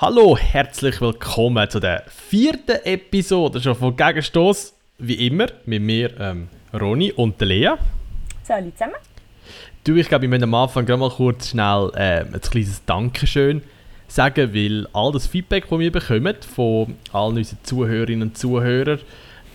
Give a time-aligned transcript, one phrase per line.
[0.00, 4.72] Hallo, herzlich willkommen zu der vierten Episode schon von Gegenstoß.
[4.98, 7.70] Wie immer mit mir, ähm, Roni und der Lea.
[8.44, 8.94] Salut zusammen.
[9.82, 13.60] Du, ich glaube, wir müssen am Anfang gerade mal kurz schnell äh, ein kleines Dankeschön
[14.06, 19.00] sagen, weil all das Feedback, das wir bekommen von allen unseren Zuhörerinnen und Zuhörern,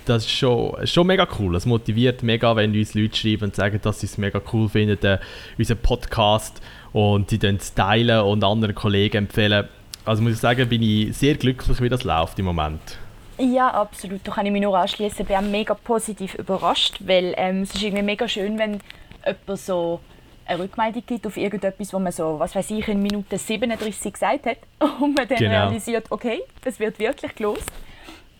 [0.04, 1.55] das ist schon, schon mega cool.
[1.55, 5.05] Es motiviert mega, wenn uns Leute schreiben und sagen, dass sie es mega cool finden,
[5.05, 5.20] äh,
[5.57, 9.70] unseren Podcast und sie es teilen und anderen Kollegen empfehlen.
[10.05, 12.97] Also muss ich sagen, bin ich sehr glücklich, wie das läuft im Moment.
[13.37, 14.21] Ja, absolut.
[14.23, 15.21] Da kann ich mich nur anschließen.
[15.21, 18.79] Ich bin mega positiv überrascht, weil ähm, es ist irgendwie mega schön, wenn
[19.25, 20.00] jemand so
[20.45, 24.45] eine Rückmeldung gibt auf irgendetwas, wo man so, was weiß ich, in Minute 37 gesagt
[24.45, 24.57] hat
[25.01, 25.68] und man dann genau.
[25.68, 27.71] realisiert, okay, es wird wirklich gelost.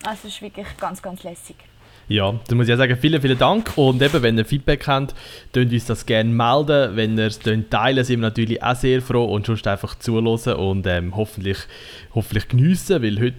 [0.06, 1.56] Also es ist wirklich ganz, ganz lässig.
[2.10, 3.78] Ja, da muss ich ja sagen, vielen, vielen Dank.
[3.78, 5.16] Und eben, wenn ihr Feedback habt,
[5.54, 6.96] könnt uns das gerne melden.
[6.96, 10.86] Wenn ihr es teilen, sind wir natürlich auch sehr froh und sonst einfach zuhören und
[10.86, 11.58] ähm, hoffentlich,
[12.14, 13.36] hoffentlich geniessen, weil heute,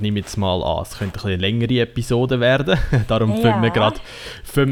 [0.00, 2.78] nehme ich jetzt mal an, es könnte eine längere Episode werden.
[3.08, 3.36] Darum ja.
[3.42, 3.62] fangen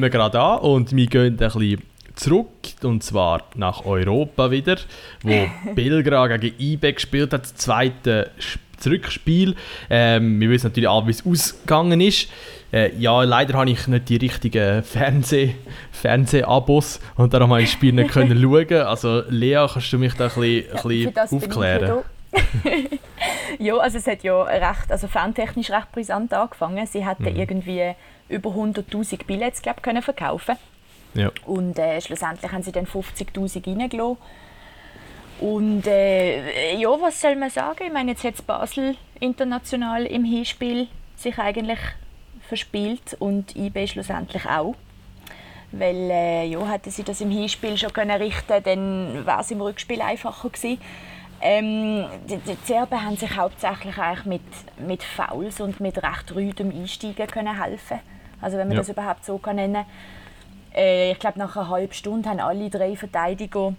[0.00, 1.82] wir gerade an und wir gehen ein bisschen
[2.14, 2.48] zurück
[2.82, 4.76] und zwar nach Europa wieder,
[5.22, 8.30] wo Belgrad gegen IBE gespielt hat, das zweite
[8.78, 9.54] Zurückspiel.
[9.88, 12.28] Ähm, wir wissen natürlich auch, wie es ausgegangen ist.
[12.76, 15.54] Äh, ja, leider habe ich nicht die richtigen Fernseh
[15.92, 18.86] Fernsehabos und darum habe ich das Spiel nicht können schauen.
[18.86, 22.02] Also Lea, kannst du mich da ein bisschen, ja, bisschen aufklären?
[23.58, 26.86] ja, also es hat ja recht, also fantechnisch recht brisant angefangen.
[26.86, 27.36] Sie hatten mhm.
[27.36, 27.92] irgendwie
[28.28, 30.56] über 100'000 Billets glaub, können verkaufen
[31.14, 31.30] ja.
[31.46, 34.18] Und äh, schlussendlich haben sie dann 50'000 reingelassen.
[35.40, 37.84] Und äh, ja, was soll man sagen?
[37.86, 41.78] Ich meine, jetzt hat Basel international im Hinspiel sich eigentlich
[42.46, 44.74] verspielt und IB schlussendlich auch.
[45.72, 49.60] Weil äh, ja, hätten sie das im Hinspiel schon können richten dann wäre es im
[49.60, 50.80] Rückspiel einfacher gewesen.
[51.40, 56.70] Ähm, die, die Serben haben sich hauptsächlich eigentlich mit, mit Fouls und mit recht rüdem
[56.70, 58.00] Einsteigen können helfen.
[58.40, 58.80] Also wenn man ja.
[58.82, 59.84] das überhaupt so kann nennen
[60.74, 63.74] äh, Ich glaube, nach einer halben Stunde haben alle drei Verteidiger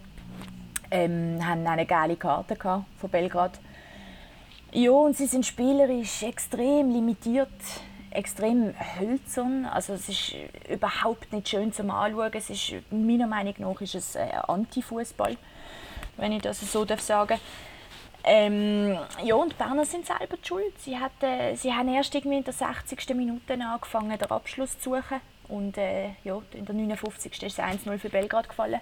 [0.91, 3.59] ähm, haben eine geile Karte von Belgrad.
[4.72, 7.50] Ja, und sie sind spielerisch extrem limitiert
[8.17, 9.66] extrem hölzern.
[9.66, 10.33] Also es ist
[10.69, 12.31] überhaupt nicht schön zum Anschauen.
[12.33, 15.38] Es ist, meiner Meinung nach ist es ein Anti-Fußball,
[16.17, 17.39] wenn ich das so darf sagen
[18.29, 20.78] ähm, ja, und die Berner sind selber schuld.
[20.79, 23.16] Sie, hatten, sie haben erst irgendwie in der 60.
[23.16, 25.22] Minute angefangen, den Abschluss zu suchen.
[25.47, 27.31] Und äh, ja, in der 59.
[27.31, 28.81] ist es 1-0 für Belgrad gefallen.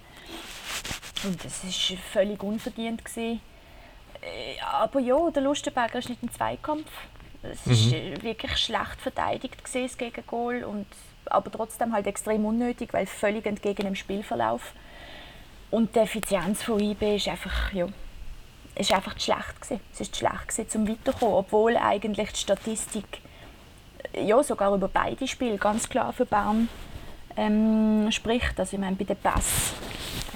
[1.23, 3.05] Und das war völlig unverdient.
[3.05, 3.39] Gewesen.
[4.21, 6.89] Äh, aber ja, der Lustenberger ist nicht im Zweikampf.
[7.51, 7.71] Es mhm.
[7.71, 10.85] ist wirklich schlecht verteidigt gewesen, gegen Goal und
[11.27, 14.73] aber trotzdem halt extrem unnötig, weil völlig entgegen dem Spielverlauf.
[15.71, 17.87] Und die Effizienz von IB ist einfach, ja,
[18.75, 19.81] ist einfach schlecht gewesen.
[19.91, 23.21] Es ist schlecht gewesen, zum weiterkommen, obwohl eigentlich die Statistik
[24.13, 26.69] ja sogar über beide Spiele ganz klar für Bern
[27.35, 28.59] ähm, spricht.
[28.59, 29.73] Also ich meine, bei den Pass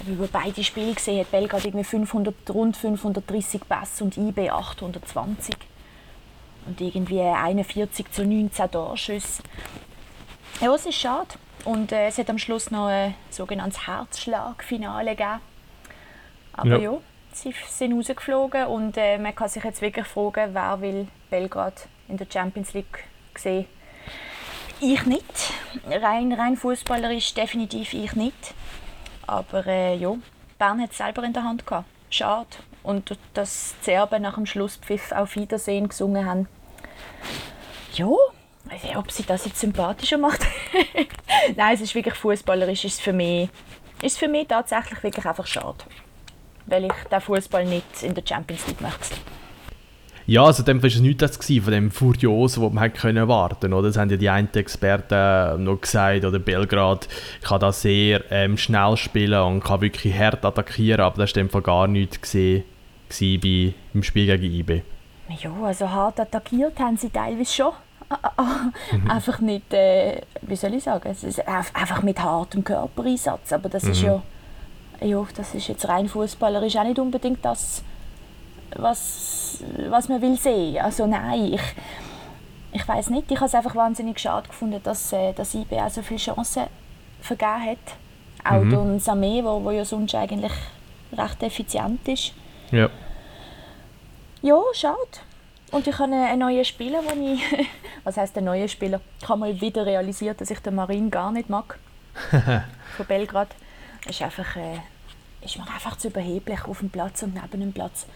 [0.06, 5.54] über beide Spiele gesehen hat Belgrad irgendwie 500, rund 530 Pass und IB 820
[6.70, 9.42] und irgendwie 41 zu 19 Torschüsse.
[10.60, 11.28] Ja, es ist schade.
[11.64, 15.40] Und äh, es hat am Schluss noch ein sogenanntes Herzschlagfinale gegeben.
[16.52, 16.98] Aber ja, ja
[17.32, 22.16] sie sind rausgeflogen und äh, man kann sich jetzt wirklich fragen, wer will Belgrad in
[22.16, 23.04] der Champions League
[23.36, 23.66] sehen.
[24.80, 25.52] Ich nicht.
[25.88, 28.54] Rein, rein fußballerisch definitiv ich nicht.
[29.26, 30.14] Aber äh, ja,
[30.58, 31.86] Bern hat es selber in der Hand gehabt.
[32.08, 32.48] Schade.
[32.82, 36.48] Und dass die Serben nach dem Schlusspfiff auf Wiedersehen gesungen haben,
[37.94, 38.08] ja,
[38.96, 40.40] ob sie das jetzt sympathischer macht.
[41.56, 43.48] Nein, es ist wirklich fußballerisch, ist für mich,
[44.02, 45.78] ist für mich tatsächlich wirklich einfach schade,
[46.66, 49.16] weil ich den Fußball nicht in der Champions League möchte.
[50.26, 53.72] Ja, also dem war es nicht das gewesen, von dem Furioso, das man können warten
[53.72, 53.88] oder?
[53.88, 57.08] Das haben ja die einen Experten noch gesagt, oder Belgrad
[57.42, 61.62] kann da sehr ähm, schnell spielen und kann wirklich hart attackieren, aber das war dem
[61.62, 62.62] gar nichts gesehen
[63.18, 64.82] im Spiel gegen IB.
[65.38, 67.72] Ja, also hart attackiert haben sie teilweise schon.
[68.92, 69.10] Mhm.
[69.10, 73.52] einfach nicht, äh, wie soll ich sagen, es ist einfach mit hartem Körpereinsatz.
[73.52, 73.92] Aber das mhm.
[73.92, 74.22] ist ja,
[75.00, 77.82] ja, das ist jetzt rein fußballerisch auch nicht unbedingt das,
[78.76, 80.78] was, was man will sehen.
[80.78, 81.62] Also nein, ich,
[82.72, 83.30] ich weiß nicht.
[83.30, 86.64] Ich habe es einfach wahnsinnig schade gefunden, dass, äh, dass IB auch so viele Chancen
[87.20, 87.78] vergeben hat.
[88.44, 88.70] Auch mhm.
[88.70, 90.52] durch Samé, wo, wo ja sonst eigentlich
[91.12, 92.32] recht effizient ist.
[92.70, 92.88] Ja.
[94.42, 94.96] Ja, schade.
[95.70, 97.68] Und ich habe einen neuen Spieler, wo ich,
[98.04, 99.00] was heißt der neue Spieler?
[99.20, 101.78] Ich habe mal wieder realisiert, dass ich den Marin gar nicht mag.
[102.96, 103.48] von Belgrad.
[104.08, 104.78] Ist einfach, äh,
[105.44, 108.06] ist mir einfach zu überheblich auf dem Platz und neben dem Platz.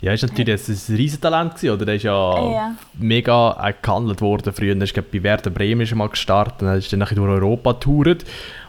[0.00, 1.86] Ja, ist natürlich ein Riesentalent gewesen, oder?
[1.86, 2.76] Der ist ja, ja.
[2.94, 4.76] mega gehandelt worden früher.
[4.76, 8.24] Er ist bei Werder Bremen schon mal gestartet, dann ist dann durch Europa getourt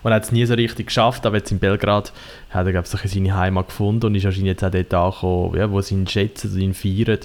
[0.07, 2.13] und hat es nie so richtig geschafft, aber jetzt in Belgrad
[2.49, 5.69] hat er, glaube ich, seine Heimat gefunden und ist wahrscheinlich jetzt auch dort angekommen, ja,
[5.69, 7.19] wo sie ihn schätzen, ihn feiern.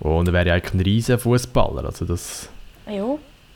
[0.00, 2.48] Und er wäre ja eigentlich ein riesen Fußballer, also das
[2.88, 3.04] ja.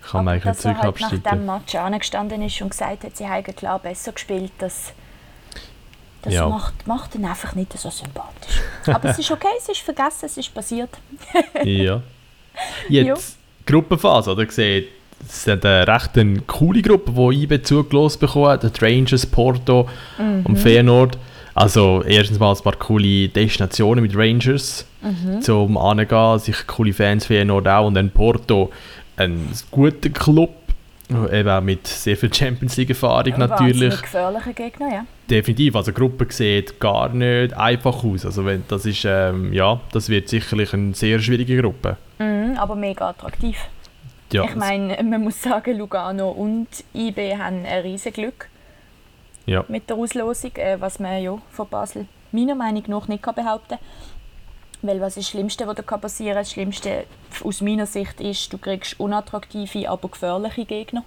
[0.02, 0.78] kann man eigentlich nicht.
[0.78, 4.92] Halt nach dem Match angestanden ist und gesagt hat, sie hätten klar besser gespielt, das
[6.22, 6.48] das ja.
[6.48, 8.60] macht, macht ihn einfach nicht so sympathisch.
[8.86, 10.90] Aber es ist okay, es ist vergessen, es ist passiert.
[11.64, 12.00] ja.
[12.88, 14.46] Jetzt Gruppenphase, oder?
[14.46, 14.84] Gesehen,
[15.26, 18.62] es ist eine recht eine coole Gruppe, die IBE zugelassen bekommen hat.
[18.62, 19.88] Die Rangers, Porto
[20.18, 20.46] mhm.
[20.46, 21.18] und Feyenoord.
[21.54, 25.42] Also erstens mal ein paar coole Destinationen mit Rangers mhm.
[25.42, 28.70] zum Angehen, sicher coole Fans Feyenoord auch und dann Porto,
[29.16, 30.50] ein guter Club,
[31.30, 34.00] eben auch mit sehr viel Champions League Erfahrung ja, natürlich.
[34.00, 35.06] gefährliche Gegner, ja.
[35.28, 38.24] Definitiv, also die Gruppe sieht gar nicht einfach aus.
[38.24, 41.98] Also wenn, das ist, ähm, ja, das wird sicherlich eine sehr schwierige Gruppe.
[42.18, 43.58] Mhm, aber mega attraktiv.
[44.32, 48.48] Ja, ich meine, man muss sagen, Lugano und IB haben ein riesiges Glück
[49.46, 49.64] ja.
[49.68, 53.78] mit der Auslosung, äh, was man ja von Basel meiner Meinung nach nicht kann behaupten
[53.78, 53.78] kann.
[54.82, 56.42] Weil was ist das Schlimmste, was da passieren kann?
[56.42, 57.04] Das Schlimmste
[57.44, 61.04] aus meiner Sicht ist, du kriegst unattraktive, aber gefährliche Gegner.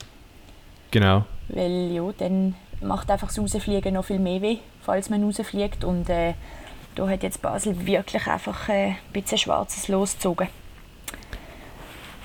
[0.92, 1.25] Genau.
[1.50, 5.83] Weil ja, dann macht einfach das Rausfliegen noch viel mehr weh, falls man rausfliegt.
[5.83, 6.36] Und äh,
[6.95, 10.48] da hat jetzt Basel wirklich einfach äh, ein bisschen schwarzes losgezogen.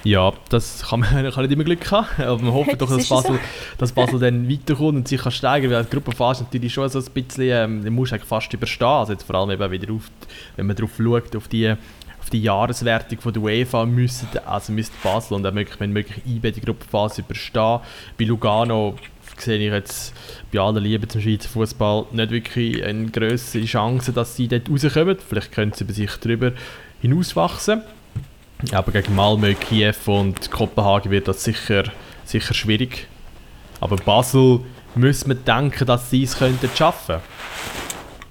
[0.05, 3.35] Ja, das kann man kann nicht immer Glück haben, aber wir hoffen doch, dass Basel,
[3.35, 3.39] so.
[3.79, 7.05] dass Basel dann weiterkommt und sich kann steigen weil die Gruppenphase natürlich schon so ein
[7.13, 10.11] bisschen, ähm, muss eigentlich fast überstehen, also jetzt vor allem eben wieder auf,
[10.57, 14.97] wenn man darauf schaut, auf die, auf die Jahreswertung von der UEFA müssen, also müsste
[15.03, 17.81] Basel und auch möglich, wenn möglich IB die Gruppenphase überstehen.
[18.19, 18.97] Bei Lugano
[19.37, 20.15] sehe ich jetzt
[20.53, 25.17] bei aller Liebe zum Schweizer Fußball nicht wirklich eine größere Chance, dass sie dort rauskommen.
[25.27, 26.53] Vielleicht können sie über sich darüber
[27.01, 27.83] hinauswachsen.
[28.73, 31.85] Aber gegen Malmö, Kiew und Kopenhagen wird das sicher,
[32.25, 33.09] sicher schwierig.
[33.81, 34.61] Aber Basel
[34.95, 37.17] müssen wir denken, dass sie es könnten schaffen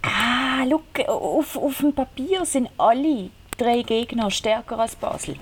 [0.02, 5.36] Ah, look, auf, auf dem Papier sind alle drei Gegner stärker als Basel.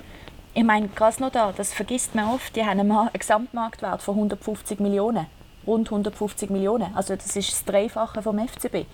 [0.53, 5.27] Ich meine, Krasnodar, das vergisst man oft, die haben einen Gesamtmarktwert von 150 Millionen.
[5.67, 6.95] Rund 150 Millionen.
[6.95, 8.85] Also das ist das Dreifache vom FCB.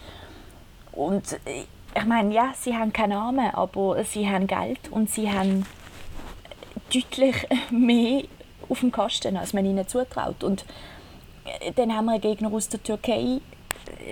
[0.92, 1.64] Und äh,
[1.96, 5.66] ich meine, ja, sie haben keinen Namen, aber sie haben Geld und sie haben
[6.94, 8.24] deutlich mehr
[8.70, 10.44] auf dem Kasten, als man ihnen zutraut.
[10.44, 10.66] Und
[11.46, 13.40] äh, dann haben wir einen Gegner aus der Türkei,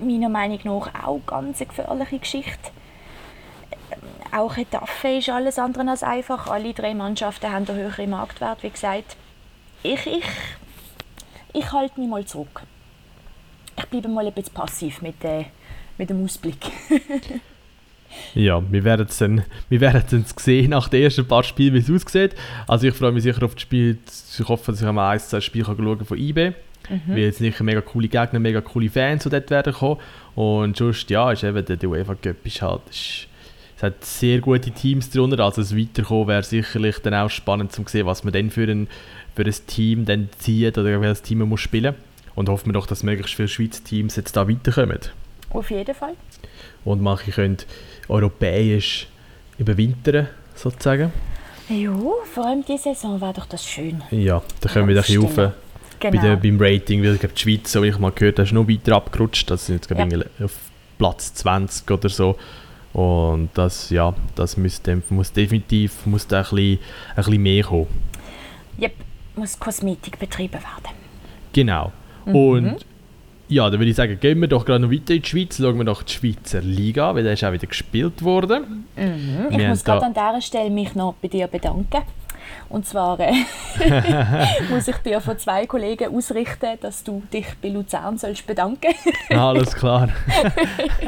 [0.02, 2.72] meiner Meinung nach auch ganz eine gefährliche Geschichte.
[3.90, 6.48] Äh, auch Etaffe ist alles andere als einfach.
[6.48, 8.64] Alle drei Mannschaften haben einen höheren Marktwert.
[8.64, 9.16] Wie gesagt,
[9.84, 10.24] ich, ich,
[11.54, 12.64] ich halte mich mal zurück.
[13.78, 15.46] Ich bleibe mal ein bisschen passiv mit, äh,
[15.98, 16.72] mit dem Ausblick.
[18.34, 21.80] Ja, wir werden es dann, wir werden es sehen nach den ersten paar Spielen, wie
[21.80, 22.36] es aussieht.
[22.68, 23.98] Also ich freue mich sicher auf das Spiel.
[24.40, 26.54] Ich hoffe, dass ich einmal ein, zwei Spiele schauen von IB.
[26.90, 27.02] Mhm.
[27.08, 30.00] Weil jetzt sicher mega coole Gegner, mega coole Fans, die dort werden kommen.
[30.36, 32.82] Und sonst, ja, ist eben der UEFA Cup ist halt...
[32.90, 33.28] Ist,
[33.82, 37.84] es hat sehr gute Teams drunter, also das Weiterkommen wäre sicherlich dann auch spannend zu
[37.88, 38.88] sehen, was man dann für ein,
[39.36, 41.96] für ein Team dann zieht oder welches Team man muss spielen.
[42.36, 45.00] Und hoffen wir doch, dass möglichst viele Schweizer Teams jetzt da weiterkommen.
[45.54, 46.14] Auf jeden Fall.
[46.84, 47.58] Und manche können
[48.08, 49.08] europäisch
[49.58, 51.12] überwintern, sozusagen.
[51.70, 51.92] Ja,
[52.34, 54.02] vor allem diese Saison wäre doch das schön.
[54.12, 55.54] Ja, da können wir ein bisschen rauf.
[56.00, 56.18] Genau.
[56.18, 58.48] Bei der, beim Rating, weil ich glaube, die Schweiz, so wie ich mal gehört habe,
[58.48, 59.50] ist noch weiter abgerutscht.
[59.52, 60.46] Das sind jetzt ja.
[60.46, 60.56] auf
[60.98, 62.38] Platz 20 oder so.
[62.94, 66.80] Und das, ja, das muss, muss definitiv muss da ein, bisschen,
[67.16, 67.88] ein bisschen mehr kommen.
[68.82, 68.94] Yep,
[69.36, 70.96] muss Kosmetik betrieben werden.
[71.54, 71.92] Genau.
[72.26, 72.36] Mhm.
[72.36, 72.86] Und
[73.52, 75.78] ja, dann würde ich sagen, gehen wir doch gerade noch weiter in die Schweiz, schauen
[75.78, 78.86] wir noch die Schweizer Liga, weil da ist auch wieder gespielt worden.
[78.96, 79.48] Mhm.
[79.50, 82.02] Ich muss gerade an dieser Stelle mich noch bei dir bedanken.
[82.70, 83.34] Und zwar äh,
[84.70, 88.94] muss ich dir von zwei Kollegen ausrichten, dass du dich bei Luzern sollst bedanken
[89.30, 90.08] Alles klar.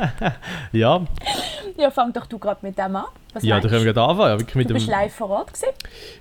[0.74, 1.02] ja.
[1.78, 3.06] Ja, fang doch du gerade mit dem an.
[3.32, 4.40] Was ja, da können wir gerade anfangen.
[4.40, 5.70] Ja, mit du bist dem, live vor Ort gewesen.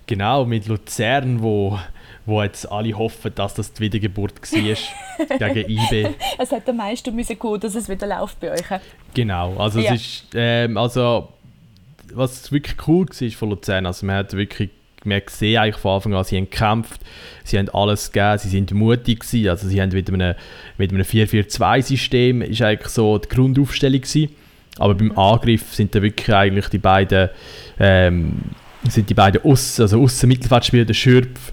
[0.06, 1.78] Genau, mit Luzern, wo
[2.26, 6.08] wo jetzt alle hoffen, dass das die Wiedergeburt war gegen IB.
[6.38, 8.80] Es hat am meisten müssen gehen, dass es wieder läuft bei euch.
[9.14, 9.94] Genau, also ja.
[9.94, 11.28] es ist, ähm, also
[12.14, 14.70] was wirklich cool war von Luzern, also man hat wirklich
[15.04, 17.00] man hat gesehen eigentlich von Anfang an, sie haben gekämpft,
[17.42, 20.36] sie haben alles gegeben, sie sind mutig gewesen, also sie haben mit einem,
[20.78, 24.30] mit einem 4-4-2-System ist eigentlich so die Grundaufstellung gewesen.
[24.78, 27.30] aber beim Angriff sind da wirklich eigentlich die beiden
[27.80, 28.34] ähm,
[28.88, 31.52] sind die beiden Aussen, also Aussen-Mittelfeldspieler, der Schürpf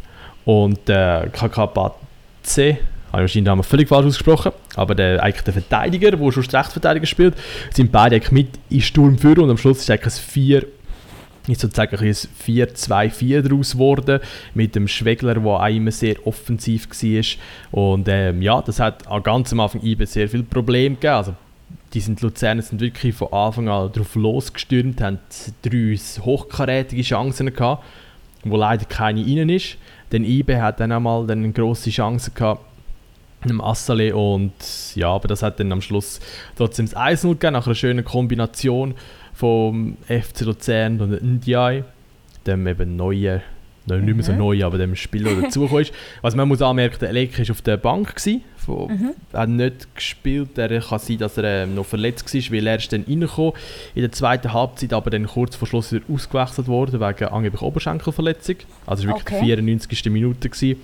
[0.50, 2.00] und der Kakabatze,
[2.64, 2.78] habe ich
[3.12, 7.36] wahrscheinlich den Namen völlig falsch ausgesprochen, aber der, eigentlich der Verteidiger, der schon Rechtsverteidiger spielt,
[7.72, 10.64] sind beide mit in Sturm führen und am Schluss ist eigentlich ein
[11.48, 14.22] ist sozusagen ein 4-2-4 daraus geworden,
[14.56, 17.80] mit dem Schwegler, der auch immer sehr offensiv war.
[17.80, 21.14] Und ähm, ja, das hat ganz am Anfang IBE sehr viele Probleme gegeben.
[21.14, 21.36] Also,
[21.94, 25.20] die sind Luzerner sind wirklich von Anfang an darauf losgestürmt, haben
[25.62, 27.84] drei hochkarätige Chancen gehabt,
[28.44, 29.78] wo leider keine rein ist.
[30.12, 32.66] Denn IBE hat dann einmal eine grosse Chance gehabt,
[33.42, 34.52] einem Assale und
[34.96, 36.20] ja, aber das hat dann am Schluss
[36.58, 38.96] trotzdem das 1-0 gegeben, nach einer schönen Kombination
[39.34, 41.84] vom FC Luzern und NDI,
[42.46, 43.42] dem eben neuen,
[43.86, 44.38] nicht mehr so mhm.
[44.38, 45.94] neu, aber dem Spieler, der dazugekommen ist.
[46.22, 49.12] Was man muss anmerken, der Elek war auf der Bank, gewesen, von, mhm.
[49.34, 52.94] hat nicht gespielt, er kann sein, dass er ähm, noch verletzt war, weil er ist
[52.94, 53.54] dann reingekommen
[53.96, 58.58] in der zweiten Halbzeit, aber dann kurz vor Schluss wieder ausgewechselt worden, wegen angeblich Oberschenkelverletzung,
[58.86, 59.46] also es war wirklich okay.
[59.46, 60.06] die 94.
[60.12, 60.80] Minute, gewesen,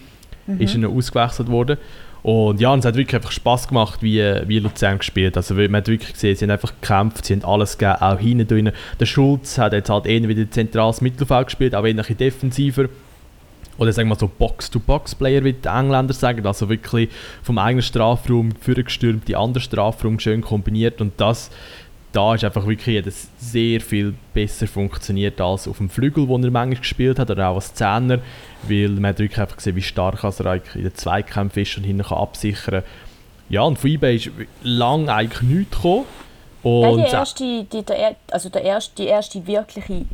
[0.48, 0.60] mhm.
[0.60, 1.78] ist er noch ausgewechselt worden.
[2.24, 5.38] Und ja, es hat wirklich einfach Spass gemacht, wie, wie Luzern gespielt.
[5.38, 8.48] Also man hat wirklich gesehen, sie haben einfach gekämpft, sie haben alles gegeben, auch hinten
[8.48, 8.72] drin.
[9.00, 12.86] Der Schulz hat jetzt halt eher wieder zentrales Mittelfeld gespielt, auch eher ein bisschen defensiver.
[13.78, 16.46] Oder sagen wir so Box-to-Box-Player, wie die Engländer sagen.
[16.46, 17.10] Also wirklich
[17.44, 21.02] vom eigenen Strafraum vorgestürmt, die anderen Strafraum schön kombiniert.
[21.02, 21.52] Und das
[22.16, 26.50] da ist einfach wirklich das sehr viel besser funktioniert als auf dem Flügel, wo er
[26.50, 28.20] manchmal gespielt hat, oder auch als Zehner,
[28.64, 32.04] weil man hat wirklich einfach gesehen, wie stark er in den Zweikämpfen ist und hinten
[32.04, 32.84] kann absichern
[33.50, 34.32] Ja, und von eBay ist
[34.64, 36.06] lange eigentlich nichts gekommen.
[36.64, 40.06] Und die, erste, die, der, also der erste, die erste wirkliche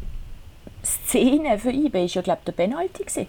[0.84, 3.04] Szene für eBay war ja, glaube ich, der Penalty.
[3.04, 3.28] Gewesen.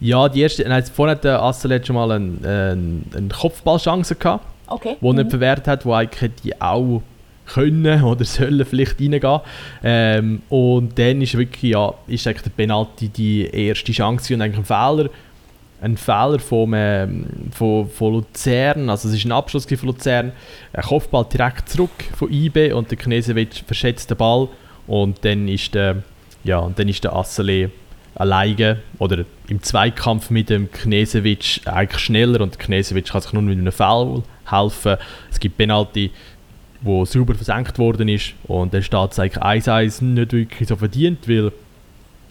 [0.00, 4.96] Ja, die erste, nein, vorhin hatte Assel schon mal eine, eine, eine Kopfballchance gehabt, okay.
[5.00, 5.30] die er mhm.
[5.30, 7.02] verwehrt hat, wo eigentlich die auch
[7.46, 9.40] können oder sollen vielleicht reingehen.
[9.82, 14.58] Ähm, und dann ist wirklich, ja, ist eigentlich der Penalty die erste Chance und eigentlich
[14.58, 15.08] ein Fehler,
[15.80, 20.32] ein Fehler vom, ähm, von, von Luzern, also es war ein Abschluss von Luzern,
[20.72, 24.48] ein Kopfball direkt zurück von IB und der Knesewitsch verschätzt den Ball
[24.86, 26.02] und dann ist der,
[26.44, 27.70] ja, und dann ist der Assele
[28.16, 33.42] alleine oder im Zweikampf mit dem Knesewitsch eigentlich schneller und der Knesewitsch kann sich nur
[33.42, 34.96] mit einem Foul helfen.
[35.30, 36.10] Es gibt Penalty
[36.80, 38.34] wo sauber versenkt worden ist.
[38.44, 41.52] Und dann steht es eigentlich 1-1 nicht wirklich so verdient, weil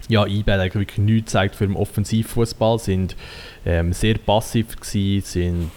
[0.07, 3.15] ja, IBE eigentlich wirklich nichts zeigt für den Offensivfußball, sind
[3.65, 5.71] ähm, sehr passiv gewesen, sind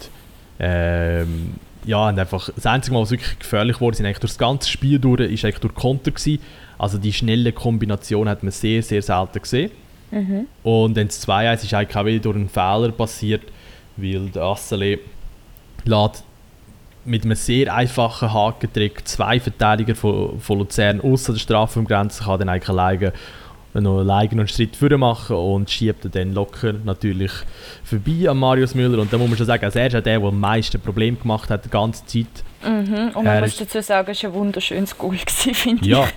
[0.59, 4.37] ähm, ja, und einfach das einzige Mal, was wirklich gefährlich wurde, sind eigentlich durch das
[4.37, 6.39] ganze Spiel durch, ist eigentlich durch Konter gewesen.
[6.77, 9.71] Also die schnelle Kombination hat man sehr, sehr selten gesehen.
[10.11, 10.47] Mhm.
[10.63, 13.43] Und dann das 2-1 ist eigentlich auch wieder durch einen Fehler passiert,
[13.97, 14.99] weil der Assele
[15.85, 16.23] lädt
[17.05, 22.49] mit einem sehr einfachen Hakentrick zwei Verteidiger von, von Luzern außer der Strafraumgrenze kann dann
[22.49, 23.13] eigentlich alleine
[23.73, 27.31] noch alleine einen Schritt vorne machen und schiebt dann locker natürlich
[27.83, 30.19] vorbei an Marius Müller und da muss man schon sagen, also er ist der, der
[30.19, 32.43] am meisten Probleme gemacht hat die ganze Zeit.
[32.63, 33.09] Mhm.
[33.13, 36.07] Und man er muss dazu sagen, es war ein wunderschönes Goal, finde ja.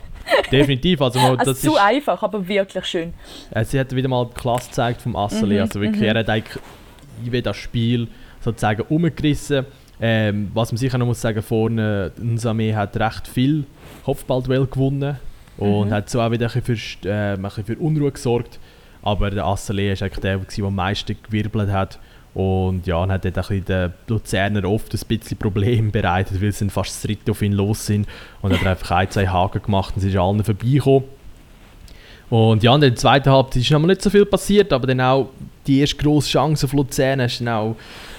[0.53, 1.01] Definitiv.
[1.03, 3.13] Also, also das zu ist, einfach, aber wirklich schön.
[3.51, 5.57] Äh, sie hat wieder mal die Klasse gezeigt vom Asseli.
[5.57, 6.09] Mhm, also wirklich, mhm.
[6.09, 8.09] er hat eigentlich das Spiel
[8.41, 9.67] sozusagen umgerissen
[10.05, 13.65] ähm, was man sicher noch muss sagen, vorne, Nsame hat recht viel
[14.05, 15.17] Kopfballduell gewonnen
[15.59, 15.93] und mhm.
[15.93, 18.59] hat so auch wieder ein bisschen, für, äh, ein bisschen für Unruhe gesorgt.
[19.01, 22.01] Aber der Assele ist eigentlich der, der am meisten gewirbelt hat.
[22.35, 26.71] Und ja, und hat dort ein den Luzerner oft ein bisschen Probleme bereitet, weil sie
[26.71, 28.09] fast das dritte auf ihn los sind.
[28.41, 31.05] Und hat einfach ein, zwei Haken gemacht und es ist allen vorbeigekommen.
[32.31, 35.29] Und ja, in der zweiten Halbzeit ist noch nicht so viel passiert, aber dann auch
[35.67, 37.77] die erste grosse Chance auf Luzern ist dann auch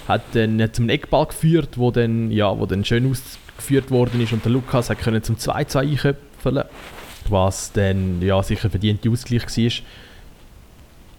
[0.08, 4.44] hat dann zum Eckball geführt, wo dann, ja, wo dann schön ausgeführt worden ist und
[4.44, 6.64] der Lukas hat können zum 2-2 einköpfeln,
[7.28, 9.72] was dann ja, sicher verdiente Ausgleich war.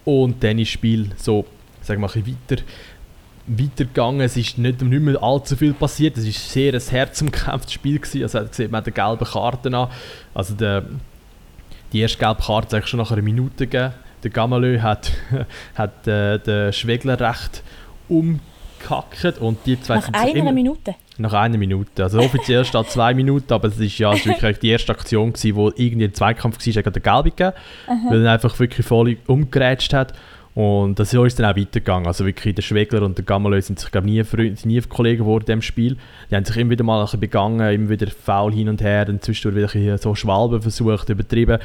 [0.05, 1.45] Und dann ist das Spiel so,
[1.89, 2.61] wir mal, ein weiter
[3.47, 4.21] weitergegangen.
[4.21, 6.17] Es ist nicht, nicht mehr allzu viel passiert.
[6.17, 7.99] Es war sehr ein herzumkämpftes Spiel.
[7.99, 8.23] Gewesen.
[8.23, 9.89] Also sieht man die gelben Karten an.
[10.33, 10.85] Also der,
[11.93, 13.93] die erste gelbe Karte hat schon nach einer Minute gegeben.
[14.23, 15.11] Der Gamalö hat,
[15.75, 17.63] hat äh, den Schwegler recht
[18.09, 18.39] um
[18.89, 20.95] abgehackt und die zwei Nach einer immer, Minute?
[21.17, 22.03] Nach einer Minute.
[22.03, 25.33] Also offiziell steht zwei Minuten, aber es ist ja es ist wirklich die erste Aktion
[25.33, 27.53] gewesen, wo irgendwie ein Zweikampf war, hat der Gelbe gegeben,
[28.09, 30.13] weil er einfach wirklich voll umgerätscht hat.
[30.55, 32.07] Und das ist dann auch weitergegangen.
[32.07, 34.23] Also wirklich der Schwegler und der Gamalö sind sich glaube nie,
[34.63, 35.97] nie Kollegen geworden in diesem Spiel.
[36.31, 39.03] Die haben sich immer wieder mal ein bisschen begangen, immer wieder faul hin und her,
[39.03, 41.59] dann zwischendurch wieder so Schwalben versucht, übertrieben.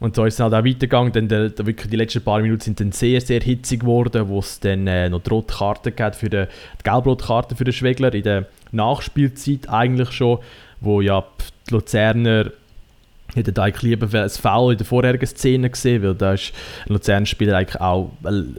[0.00, 1.12] Und so ist es halt auch weitergegangen.
[1.12, 4.38] Dann der, der, wirklich die letzten paar Minuten sind dann sehr, sehr hitzig geworden, wo
[4.38, 6.46] es dann äh, noch die rote Karte gab für die,
[6.80, 10.38] die gelb-rote für den Schwegler in der Nachspielzeit eigentlich schon,
[10.80, 11.22] wo ja
[11.68, 12.50] die Luzerner
[13.34, 16.52] hätten eigentlich lieber ein Foul in der vorherigen Szene gesehen, weil da ist
[16.86, 18.10] ein Luzern-Spieler eigentlich auch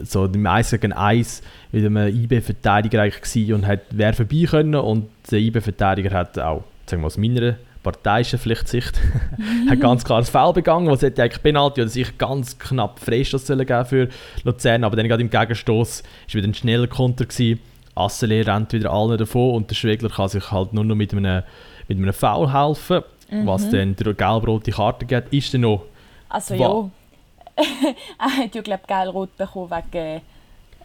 [0.02, 5.08] so im 1 gegen 1 mit einem IB-Verteidiger eigentlich und hat wäre vorbei können und
[5.30, 8.98] der IB-Verteidiger hat auch, sagen wir aus meiner parteiische vielleicht Sicht,
[9.68, 13.46] hat ganz klar das Foul begangen, was hätte eigentlich Penalty oder sich ganz knapp Freistoß
[13.46, 14.08] geben für
[14.42, 17.60] Luzern, aber dann gerade im Gegenstoß war wieder ein schneller Konter gewesen.
[17.94, 21.44] Assele rennt wieder alle davon und der Schwegler kann sich halt nur noch mit einem,
[21.86, 23.02] mit einem Foul helfen,
[23.42, 23.46] mhm.
[23.46, 25.32] was dann die gelb-rote Karte gibt.
[25.32, 25.84] Ist dann noch...
[26.28, 26.90] Also ja,
[28.18, 30.20] er hat ja glaube ich gelb-rot bekommen wegen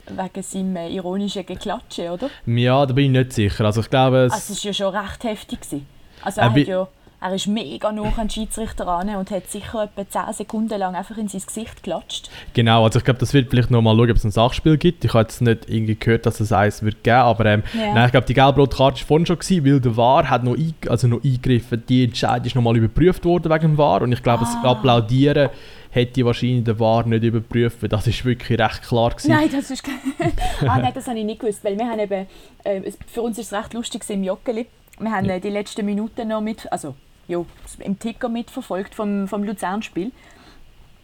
[0.09, 2.29] wegen seinem ironischen Geklatschen, oder?
[2.45, 3.65] Ja, da bin ich nicht sicher.
[3.65, 4.33] Also ich glaube, es...
[4.33, 5.61] Also es war ja schon recht heftig.
[5.61, 5.85] Gewesen.
[6.23, 6.87] Also er, er, hat ja,
[7.21, 10.95] er ist mega nah an den Schiedsrichter ran und hat sicher etwa 10 Sekunden lang
[10.95, 12.29] einfach in sein Gesicht geklatscht.
[12.53, 15.03] Genau, also ich glaube, das wird vielleicht noch mal schauen, ob es ein Sachspiel gibt.
[15.03, 17.93] Ich habe jetzt nicht irgendwie gehört, dass es eins wird geben, aber ähm, ja.
[17.93, 20.55] nein, ich glaube, die gelb-rote Karte war vorhin schon, gewesen, weil der VAR hat noch,
[20.55, 21.83] ein, also noch eingegriffen.
[21.89, 24.53] Die Entscheidung ist noch mal überprüft worden wegen dem VAR und ich glaube, ah.
[24.53, 25.49] das Applaudieren
[25.91, 29.31] hätte wahrscheinlich der VAR nicht überprüft, weil das ist wirklich recht klar gewesen.
[29.31, 29.83] Nein, das ist
[30.67, 32.27] ah, nein, das habe ich nicht gewusst, weil wir haben eben,
[32.63, 34.67] äh, für uns ist es recht lustig im Joggeli.
[34.99, 35.35] Wir haben ja.
[35.35, 36.95] Äh, die letzten Minuten noch mit, also
[37.29, 37.45] ja,
[37.79, 40.11] im Ticker mitverfolgt vom, vom Luzern-Spiel.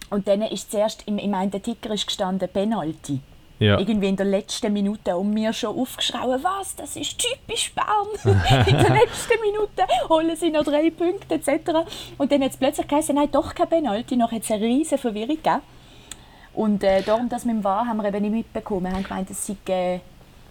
[0.10, 3.22] Und dann ist zuerst, im, im einen Ticker ist gestanden Penalty.
[3.58, 3.79] Ja.
[3.79, 8.36] Irgendwie in der letzten Minute um mir schon aufgeschrien, was, das ist typisch Bern.
[8.67, 11.88] in der letzten Minute holen sie noch drei Punkte etc.
[12.17, 14.17] Und dann hat es plötzlich geheißen, nein, doch kein Penalty.
[14.17, 15.62] Noch hat es eine riesige Verwirrung gegeben.
[16.53, 18.86] Und äh, darum, dass mit dem War haben wir eben nicht mitbekommen.
[18.86, 20.00] Wir haben gemeint, es sei, äh,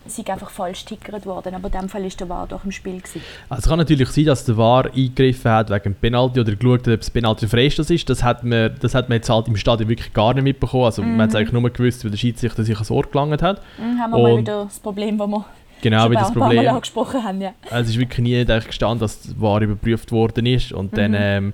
[0.06, 1.54] sei einfach falsch tickert worden.
[1.54, 2.98] Aber in dem Fall war der War doch im Spiel.
[2.98, 3.22] Gewesen.
[3.48, 6.86] Also es kann natürlich sein, dass der War eingegriffen hat wegen dem Penalty oder geschaut
[6.86, 8.08] hat, ob es Penalty Freistoß ist.
[8.08, 10.84] Das hat, man, das hat man jetzt halt im Stadion wirklich gar nicht mitbekommen.
[10.84, 11.16] Also mhm.
[11.16, 13.60] man hat es eigentlich nur gewusst, weil der Schiedsrichter sich ans Ohr gelangt hat.
[13.78, 15.44] Mhm, haben wir Und mal wieder das Problem, das wir
[15.82, 16.70] Genau, wie das Problem.
[16.70, 17.52] Haben, ja.
[17.70, 20.72] Also es ist wirklich nie gestanden, dass der War überprüft worden ist.
[20.72, 20.96] Und mhm.
[20.96, 21.52] dann, ähm,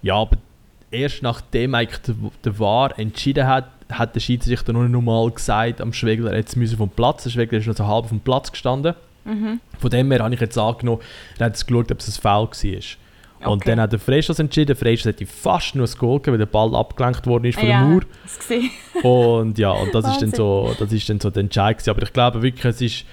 [0.00, 0.36] ja, aber
[0.94, 5.80] erst nachdem eigentlich der, der War entschieden hat, hat der Schiedsrichter nur noch mal gesagt
[5.80, 7.24] am Schwegler, jetzt müssen vom Platz.
[7.24, 8.94] Der Schwegler ist noch so halb vom Platz gestanden.
[9.24, 9.60] Mhm.
[9.78, 11.00] Von dem her habe ich jetzt angenommen,
[11.38, 12.80] er hat geschaut, ob es ein Foul war.
[13.44, 13.52] Okay.
[13.52, 14.74] Und dann hat der Freistoß entschieden.
[14.74, 17.80] Freistoß hätte fast nur ein Goal gegeben, weil der Ball abgelenkt worden ist von ja,
[17.80, 18.02] der Mauer.
[19.02, 22.12] und ja, und das ist dann so, das ist dann so der Entscheid Aber ich
[22.12, 23.04] glaube wirklich, es ist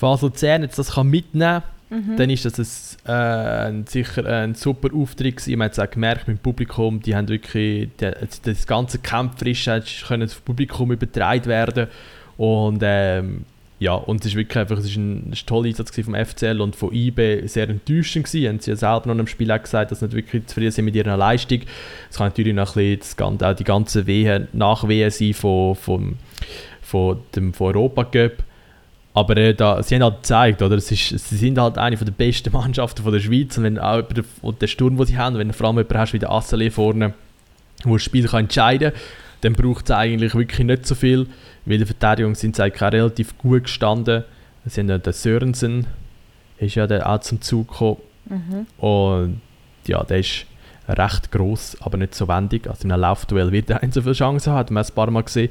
[0.00, 2.16] Basel 10 jetzt das kann mitnehmen Mhm.
[2.16, 5.58] Dann ist das ein, äh, sicher ein super Auftritt gewesen.
[5.58, 8.10] Man es auch gemerkt mit dem Publikum, die haben wirklich, die,
[8.42, 9.64] das ganze Kämpferisch
[10.06, 11.88] können das Publikum übertragen werden
[12.36, 13.44] und ähm,
[13.80, 16.74] ja, und es ist wirklich einfach, es ist ein, ein toller Einsatz vom FCL und
[16.74, 18.48] von IB sehr enttäuschend gewesen.
[18.48, 20.84] Haben sie ja selber noch im Spiel auch gesagt, dass sie nicht wirklich zufrieden sind
[20.84, 21.60] mit ihrer Leistung.
[22.10, 26.16] Es kann natürlich noch ein bisschen das, auch die ganze Wehe, Nachwehen sein von, von,
[26.82, 28.44] von dem von Europa Cup.
[29.18, 30.76] Aber äh, da, sie haben halt gezeigt, oder?
[30.76, 33.58] Es ist, sie sind halt eine der besten Mannschaften von der Schweiz.
[33.58, 35.98] Und wenn auch der, und der Sturm, den sie haben, wenn du vor allem jemanden
[35.98, 37.14] hast wie der Assele vorne,
[37.82, 39.00] wo das Spiel kann entscheiden kann,
[39.40, 41.26] dann braucht es eigentlich wirklich nicht so viel.
[41.64, 44.22] Weil in der Verteidigung sind sie eigentlich auch relativ gut gestanden.
[44.66, 45.88] Sie haben ja den Sörensen,
[46.58, 47.96] ist ja der auch zum Zug gekommen.
[48.26, 48.66] Mhm.
[48.84, 49.40] Und
[49.88, 50.46] ja, der ist
[50.88, 52.68] recht gross, aber nicht so wendig.
[52.68, 55.10] Also in einem Laufduell wird er nicht so viele Chancen haben, haben wir ein paar
[55.10, 55.50] Mal gesehen.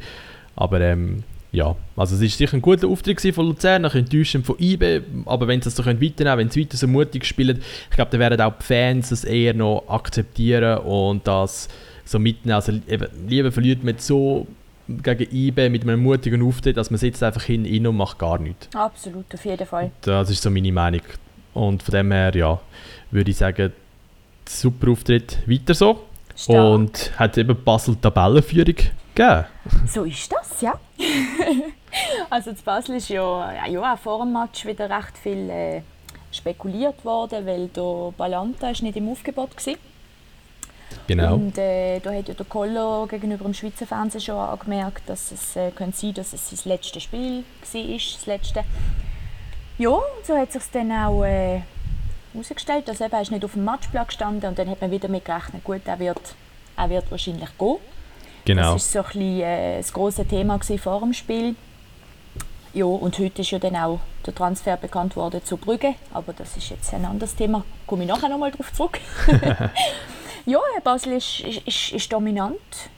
[0.56, 1.24] Aber ähm,
[1.58, 5.48] ja, also es war sicher ein guter Auftritt von Luzern, ein enttäuschend von IB, aber
[5.48, 8.40] wenn sie das so weiternehmen wenn sie weiter so mutig spielen, ich glaube, dann werden
[8.42, 11.68] auch die Fans das eher noch akzeptieren und das
[12.06, 12.56] so mitnehmen.
[12.56, 14.46] Also eben, lieber verliert man so
[14.88, 18.70] gegen IB mit einem mutigen Auftritt, als man sitzt einfach hin und macht gar nichts.
[18.76, 19.92] Absolut, auf jeden Fall.
[20.02, 21.02] Das ist so meine Meinung.
[21.56, 22.62] Und von dem her, ja,
[23.10, 23.74] würde ich sagen,
[24.48, 26.04] super Auftritt, weiter so.
[26.36, 26.76] Stark.
[26.76, 28.76] Und hat eben Basel Tabellenführung
[29.18, 29.46] gegeben.
[29.88, 30.80] So ist das, ja.
[32.30, 35.82] also zu Basel ist ja, ja auch vor dem Match wieder recht viel äh,
[36.32, 39.74] spekuliert worden, weil der Balanta ist nicht im Aufgebot war.
[41.08, 41.36] Genau.
[41.36, 45.56] Und äh, da hat ja der Koller gegenüber dem Schweizer Fernsehen schon angemerkt, dass es
[45.56, 48.64] äh, könnte sein, dass es sein letztes Spiel war, das letzte.
[49.78, 51.62] Ja, so hat es sich dann auch äh,
[52.34, 55.26] herausgestellt, dass er ist nicht auf dem Matchplan gestanden und dann hat man wieder mit
[55.26, 56.36] gerechnet, gut, er wird,
[56.76, 57.78] er wird wahrscheinlich gehen.
[58.48, 58.74] Genau.
[58.76, 61.56] Das war so ein bisschen, äh, das große Thema vor dem Spiel.
[62.74, 66.56] Ja, und heute ist ja dann auch der Transfer bekannt worden zu Brügge, aber das
[66.56, 67.66] ist jetzt ein anderes Thema.
[67.86, 69.00] Komme ich nachher nochmal darauf zurück.
[70.46, 72.56] ja, Basel ist, ist, ist, dominant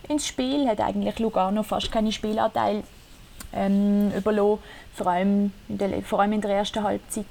[0.07, 2.83] ins Spiel, hat eigentlich Lugano fast keinen Spielanteil
[3.51, 4.59] ähm, überlassen,
[4.93, 7.25] vor allem, in der, vor allem in der ersten Halbzeit.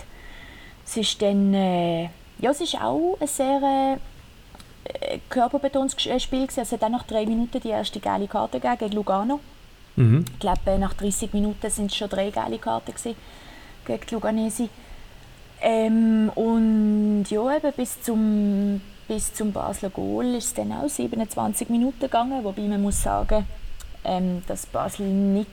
[0.85, 2.05] Es ist dann, äh,
[2.41, 4.18] ja, es ist auch ein sehr äh,
[5.29, 6.47] körperbetontes Spiel.
[6.47, 6.61] Gewesen.
[6.61, 9.41] Es hat dann nach drei Minuten die erste geile Karte gegeben gegen Lugano.
[9.97, 10.25] Mhm.
[10.33, 13.17] Ich glaube, nach 30 Minuten sind es schon drei geile Karten gewesen
[13.85, 14.69] gegen die Luganesi.
[15.61, 21.69] Ähm, und ja, eben bis zum, bis zum Basler Goal ist es dann auch 27
[21.69, 23.45] Minuten gegangen, wobei man muss sagen,
[24.05, 25.51] ähm, dass Basel nicht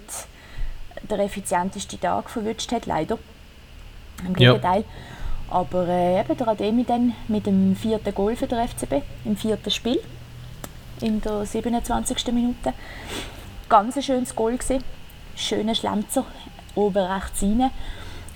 [1.09, 3.17] der effizienteste Tag verwünscht hat, leider.
[4.25, 4.81] Im Gegenteil.
[4.81, 4.87] Ja.
[5.49, 9.71] Aber äh, eben der Ademi dann mit dem vierten Goal für der FCB im vierten
[9.71, 9.99] Spiel
[11.01, 12.27] in der 27.
[12.27, 12.73] Minute.
[13.69, 14.83] Ganz ein schönes Goal gewesen.
[15.35, 16.25] Schöner Schlemzer,
[16.75, 17.71] oben rechts rein.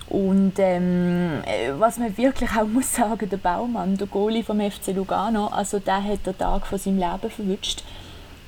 [0.08, 1.42] Und ähm,
[1.78, 6.02] was man wirklich auch muss sagen, der Baumann, der Goalie vom FC Lugano, also der
[6.02, 7.84] hat den Tag von seinem Leben verwünscht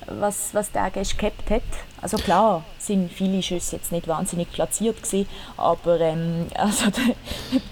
[0.07, 1.61] was, was der gehabt hat.
[2.03, 7.15] Also klar, sind viele Schüsse jetzt nicht wahnsinnig platziert gewesen, aber ähm, also der,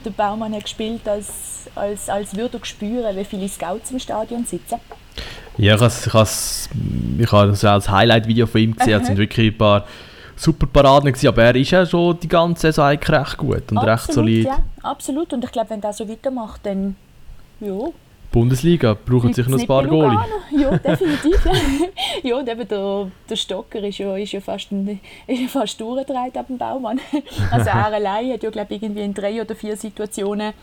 [0.05, 4.45] der Baumann hat gespielt, als, als, als würde er spüren, wie viele Scouts im Stadion
[4.45, 4.79] sitzen.
[5.57, 6.29] Ja, ich habe
[7.19, 9.85] ich habe das als Highlight-Video von ihm gesehen, es sind wirklich ein paar
[10.37, 13.77] super Paraden gewesen, aber er ist ja schon die ganze Saison eigentlich recht gut und
[13.79, 14.45] absolut, recht solid.
[14.45, 15.33] Ja, absolut.
[15.33, 16.95] Und ich glaube, wenn er so weitermacht, dann
[17.59, 17.73] ja,
[18.31, 20.17] Bundesliga brauchen sich noch ein paar Goalie.
[20.51, 21.45] Ja, definitiv.
[22.23, 25.79] Ja, und eben der, der Stocker ist ja, ist ja fast, ein, ist ja fast
[25.81, 26.99] durchgedreht ab dem Baumann.
[27.51, 30.53] Also er allein hat ja, glaube irgendwie in drei oder vier Situationen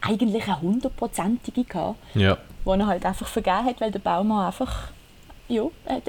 [0.00, 2.38] eigentlich eine hundertprozentige gehabt, ja.
[2.64, 4.88] wo er halt einfach vergeben hat, weil der Baumann einfach
[5.48, 6.02] ja, ein,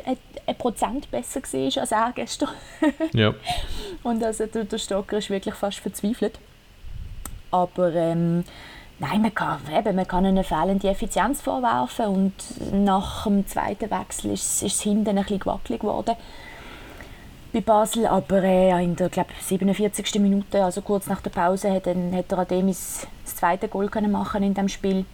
[0.45, 2.49] ein Prozent besser war als er gestern.
[3.13, 3.33] ja.
[4.03, 6.39] Und also der, der Stocker ist wirklich fast verzweifelt.
[7.51, 8.43] Aber ähm,
[8.97, 12.33] Nein, man kann, eben, man kann eine fehlende Effizienz vorwerfen und
[12.71, 16.15] nach dem zweiten Wechsel ist, ist es hinten ein bisschen wackelig geworden
[17.51, 20.15] bei Basel, aber äh, in der glaub, 47.
[20.19, 24.11] Minute, also kurz nach der Pause, hat, dann, hat der Ademis das zweite Goal können
[24.11, 25.05] machen in dem Spiel.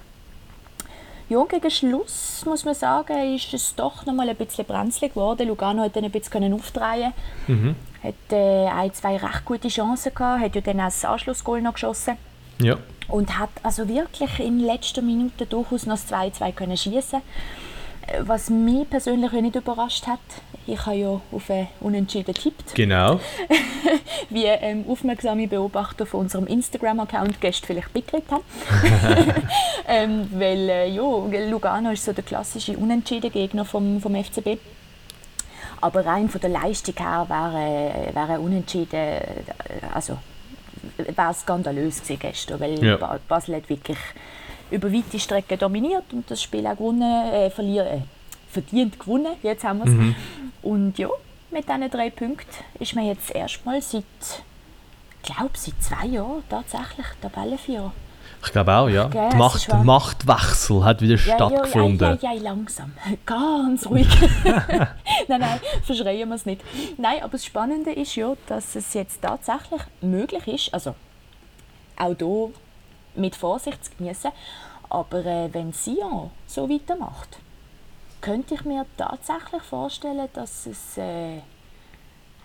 [1.30, 5.48] Ja, gegen Schluss, muss man sagen, ist es doch noch mal ein bisschen brenzlig geworden.
[5.48, 7.14] Lugano hat dann ein bisschen aufdrehen
[7.48, 7.76] mhm.
[8.04, 11.74] hat äh, ein, zwei recht gute Chancen gehabt, hat ja dann auch das Anschlussgoal noch
[11.74, 12.18] geschossen.
[12.60, 12.78] Ja
[13.12, 17.22] und hat also wirklich in letzter Minute durchaus noch 2-2 können schießen.
[18.22, 20.20] Was mich persönlich nicht überrascht hat,
[20.66, 22.74] ich habe ja auf einen Unentschieden getippt.
[22.76, 23.20] Genau.
[24.30, 28.44] Wie ähm, aufmerksame Beobachter von unserem Instagram-Account gestern vielleicht mitgekriegt haben.
[29.88, 34.58] ähm, weil äh, ja, Lugano ist so der klassische Unentschieden-Gegner vom, vom FCB.
[35.80, 39.24] Aber rein von der Leistung her wäre, wäre Unentschieden, äh,
[39.94, 40.18] also
[40.98, 43.20] wäre skandalös gestern, weil ja.
[43.28, 43.98] Basel hat wirklich
[44.72, 48.02] über weite Strecken dominiert und das Spiel auch gewonnen, äh, verlieren, äh,
[48.50, 49.92] verdient gewonnen, jetzt haben wir es.
[49.92, 50.16] Mhm.
[50.62, 51.10] Und ja,
[51.52, 54.04] mit diesen drei Punkten ist man jetzt erstmal seit,
[55.24, 57.92] glaube seit zwei Jahren tatsächlich Tabellenführer.
[58.44, 59.08] Ich glaube auch, ja.
[59.08, 62.18] Gell, Macht, der Machtwechsel hat wieder ja, stattgefunden.
[62.22, 62.92] Ja, ja, ja, langsam.
[63.26, 64.08] Ganz ruhig.
[65.28, 66.62] nein, nein, verschreien wir es nicht.
[66.98, 70.96] Nein, aber das Spannende ist ja, dass es jetzt tatsächlich möglich ist, also
[71.98, 72.52] auch hier
[73.16, 74.32] mit Vorsicht zu genießen,
[74.90, 77.38] aber äh, wenn Sion so weitermacht,
[78.22, 81.40] könnte ich mir tatsächlich vorstellen, dass es äh,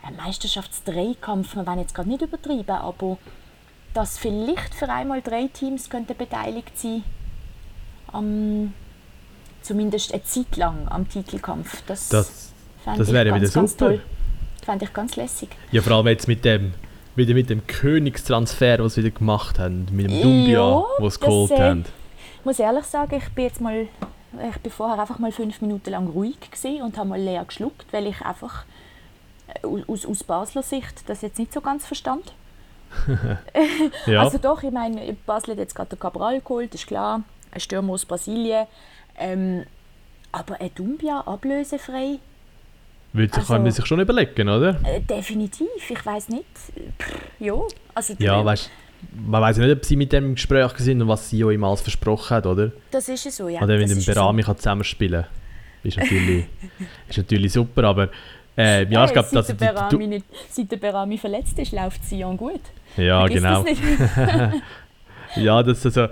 [0.02, 3.18] ein Meisterschaftsdreikampf, man will jetzt gerade nicht übertreiben, aber
[3.96, 7.02] dass vielleicht für einmal drei Teams könnten beteiligt sein
[8.12, 8.74] am,
[9.62, 11.82] zumindest eine Zeit lang am Titelkampf.
[11.86, 12.52] Das, das,
[12.84, 13.76] das wäre wieder super.
[13.76, 14.02] Toll.
[14.62, 15.48] Fände ich ganz lässig.
[15.72, 16.74] Ja, vor allem jetzt mit dem,
[17.14, 21.52] wieder mit dem Königstransfer, was sie wieder gemacht haben, mit dem Dumbia, was sie geholt
[21.52, 21.84] äh, haben.
[22.40, 23.88] Ich muss ehrlich sagen, ich bin jetzt mal,
[24.50, 26.36] ich bin vorher einfach mal fünf Minuten lang ruhig
[26.82, 28.66] und habe mal leer geschluckt, weil ich einfach
[29.62, 32.34] äh, aus, aus Basler Sicht das jetzt nicht so ganz verstand.
[34.06, 34.22] ja.
[34.22, 37.94] Also doch, ich meine, Basel hat jetzt gerade den Cabral geholt, ist klar, ein Stürmer
[37.94, 38.66] aus Brasilien.
[39.18, 39.64] Ähm,
[40.32, 42.18] aber ein Dumbia ablösefrei?
[43.12, 44.78] Würde also, kann man sich schon überlegen, oder?
[44.84, 46.44] Äh, definitiv, ich weiß nicht.
[46.98, 47.54] Pff, ja,
[47.94, 48.70] also ja, weißt,
[49.26, 52.36] man weiß nicht, ob sie mit dem Gespräch sind und was sie ihm alles versprochen
[52.36, 52.72] hat, oder?
[52.90, 53.62] Das ist so, ja.
[53.62, 54.52] Oder mit dem Berami so.
[54.52, 55.24] zusammenspielen
[55.86, 56.46] ist natürlich,
[57.08, 58.10] ist natürlich super, aber
[58.56, 59.46] äh, ja, ich glaube, dass...
[59.46, 62.60] Seit der, Berami nicht, seit der Berami verletzt ist, läuft Sion gut.
[62.96, 63.64] Ja, Vergiss genau.
[63.64, 64.62] Das
[65.36, 66.08] ja, das also...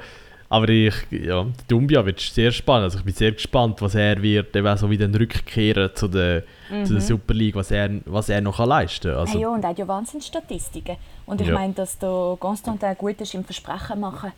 [0.55, 2.85] Aber ich, ja, Dumbia wird sehr spannend.
[2.85, 6.85] Also ich bin sehr gespannt, was er wird, eben so wieder rückkehren zu der, mhm.
[6.85, 7.03] zu der.
[7.03, 9.19] Super League, was er, was er noch leisten kann.
[9.19, 10.97] Also, hey, ja, und er hat ja Wahnsinnsstatistiken.
[11.27, 11.55] Und ich ja.
[11.55, 14.31] meine, dass der Constantin gut ist im Versprechen machen,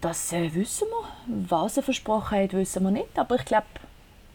[0.00, 1.48] das äh, wissen wir.
[1.48, 3.18] Was er versprochen hat, wissen wir nicht.
[3.18, 3.66] Aber ich glaube,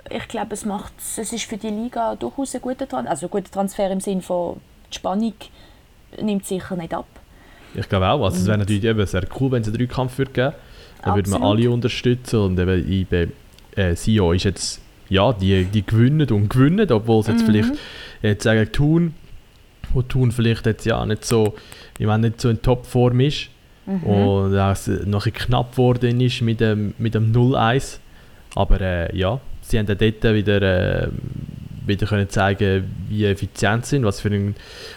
[0.10, 3.10] ich glaube, es, macht, es ist für die Liga durchaus ein guter Transfer.
[3.10, 4.60] Also ein guter Transfer im Sinne von,
[4.92, 5.34] die Spannung
[6.22, 7.08] nimmt sicher nicht ab.
[7.76, 8.24] Ich glaube auch.
[8.24, 10.54] Also es wäre natürlich eben sehr cool, wenn es einen Dreikampf würde geben.
[11.04, 12.40] Dann würden wir alle unterstützen.
[12.40, 13.28] Und eben IB,
[13.76, 17.46] äh, Sio ist jetzt, ja, die, die gewinnen und gewinnen, obwohl es jetzt mhm.
[17.46, 17.74] vielleicht,
[18.22, 19.14] jetzt sagen Thun,
[19.94, 21.56] wo Thun vielleicht jetzt ja nicht so,
[21.98, 23.50] ich meine, nicht so in Topform ist.
[23.86, 24.04] Mhm.
[24.04, 28.00] Und es noch ein knapp geworden ist mit dem, mit dem 0-1.
[28.56, 31.08] Aber äh, ja, sie haben dort wieder äh,
[31.88, 34.56] wieder können zeigen wie effizient sie sind, was für ein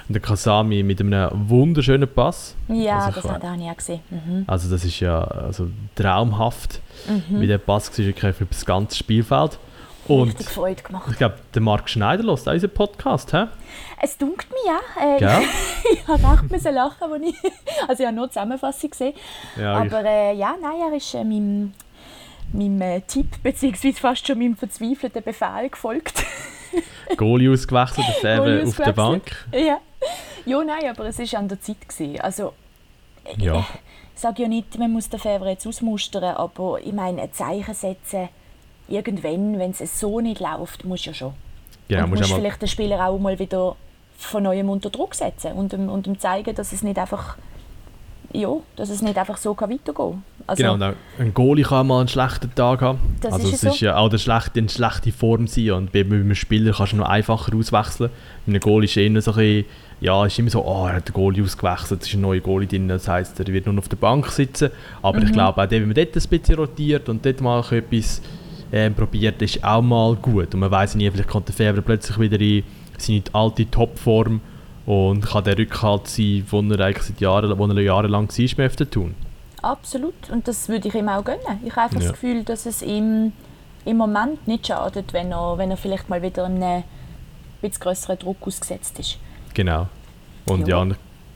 [0.09, 2.57] der Kasami mit einem wunderschönen Pass.
[2.69, 3.31] Ja, also, das
[3.61, 4.01] ich auch gesehen.
[4.11, 4.45] Mhm.
[4.47, 7.41] Also das ist ja also traumhaft, mhm.
[7.41, 9.59] wie der Pass war, wirklich für das ganze Spielfeld.
[10.09, 11.09] Und Richtig Freude gemacht.
[11.11, 13.47] Ich glaube, der Marc Schneider lässt auch unseren Podcast, hä?
[14.03, 15.39] Es dunkt mich ja.
[15.39, 15.45] Äh,
[15.93, 17.37] ich habe recht lachen, als ich,
[17.89, 19.15] also ich habe nur die Zusammenfassung gesehen.
[19.57, 21.75] Ja, Aber äh, ja, nein, er ist äh, meinem,
[22.55, 26.25] meinem äh, Tipp, beziehungsweise fast schon meinem verzweifelten Befehl gefolgt.
[27.17, 29.47] Goalie ausgewechselt, das eben auf der Bank.
[29.53, 29.79] Ja.
[30.47, 31.89] ja, nein, aber es war an der Zeit.
[31.89, 32.21] Gewesen.
[32.21, 32.53] Also,
[33.25, 33.67] äh, ja.
[34.15, 37.75] ich sage ja nicht, man muss den Fevre jetzt ausmustern, aber ich meine, ein Zeichen
[37.75, 38.29] setzen
[38.89, 41.35] irgendwann, wenn es so nicht läuft, muss ja schon.
[41.89, 43.77] Genau, und musst vielleicht den Spieler auch mal wieder
[44.17, 47.37] von neuem unter Druck setzen und ihm, und ihm zeigen, dass es nicht einfach
[48.33, 50.23] ja, dass es nicht einfach so weitergehen kann.
[50.47, 52.99] Also, genau, ein Goalie kann mal einen schlechten Tag haben.
[53.21, 53.69] Das also ist es so.
[53.69, 56.97] ist ja auch eine schlechte, eine schlechte Form sein und bei, einem Spieler kannst du
[56.97, 58.11] noch einfacher auswechseln.
[58.47, 59.65] Bei einem Goalie ist immer so ein bisschen,
[60.01, 62.67] ja, ist immer so, oh, er hat den Goalie ausgewechselt, es ist ein neuer Goalie
[62.67, 64.71] drin, das heisst, er wird nur auf der Bank sitzen.
[65.03, 65.27] Aber mhm.
[65.27, 68.23] ich glaube auch, wenn man dort ein bisschen rotiert und dort mal etwas
[68.73, 70.55] äh, probiert, ist auch mal gut.
[70.55, 72.65] Und man weiß nie, vielleicht kommt der Februar plötzlich wieder in
[72.99, 74.41] seine alte Topform
[74.87, 79.15] und kann der Rückhalt sein, wo er eigentlich seit Jahren, wo er jahrelang war, tun.
[79.63, 80.31] Absolut.
[80.31, 81.41] Und das würde ich ihm auch gönnen.
[81.65, 82.09] Ich habe einfach ja.
[82.09, 83.33] das Gefühl, dass es ihm
[83.85, 86.85] im Moment nicht schadet, wenn er, wenn er vielleicht mal wieder einem
[87.61, 89.19] bisschen größeren Druck ausgesetzt ist.
[89.55, 89.89] Genau.
[90.47, 90.95] Und ja, ja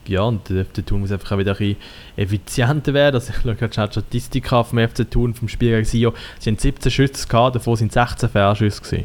[0.09, 1.77] ja, und der FC Thun muss einfach auch wieder ein bisschen
[2.17, 3.17] effizienter werden.
[3.17, 6.15] Also ich schaue gerade die Statistik vom FC Thun vom Spiel gegen Sio.
[6.39, 9.05] Sie haben 17 Schüsse gehabt, davon sind 16 Fernschüsse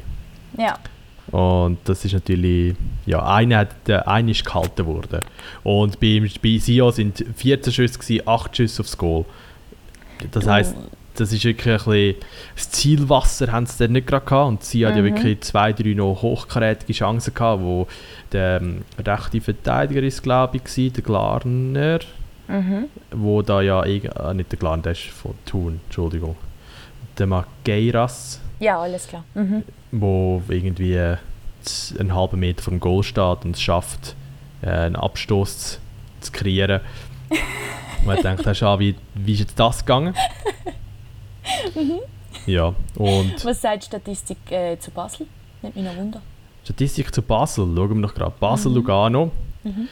[0.58, 0.78] Ja.
[1.32, 5.22] Und das ist natürlich, ja, einer, hat, einer ist gehalten worden.
[5.64, 9.26] Und bei, bei Sio sind 14 Schüsse, gewesen, 8 Schüsse aufs Goal.
[10.32, 10.76] Das heisst,
[11.16, 12.16] das ist wirklich ein bisschen,
[12.56, 14.48] das Zielwasser haben sie dann nicht gerade gehabt.
[14.48, 14.88] Und sie mhm.
[14.88, 17.88] hat ja wirklich zwei, drei noch hochkarätige Chancen gehabt, wo
[18.32, 22.00] der ähm, rechte Verteidiger ist, glaube ich, war, der Glarner,
[22.48, 22.86] mhm.
[23.12, 26.36] wo da ja, äh, nicht der Glarner, der ist von Thun, Entschuldigung,
[27.18, 28.40] der Mageiras.
[28.60, 29.24] Ja, alles klar.
[29.36, 29.64] Mhm.
[29.92, 30.98] Wo irgendwie
[32.00, 34.16] einen halben Meter vom Goal steht und es schafft,
[34.62, 35.80] äh, einen Abstoß
[36.22, 36.82] zu, kreieren.
[37.30, 40.16] Und man denkt, wie, wie ist jetzt das gegangen?
[41.76, 42.00] mhm.
[42.46, 43.46] Ja, und...
[43.46, 45.28] Was sagt die Statistik äh, zu Basel?
[45.62, 46.22] Nicht mich noch Wunder.
[46.64, 48.34] Statistik zu Basel, schauen wir noch gerade.
[48.40, 49.32] Basel-Lugano.
[49.64, 49.72] Mhm.
[49.72, 49.88] mhm.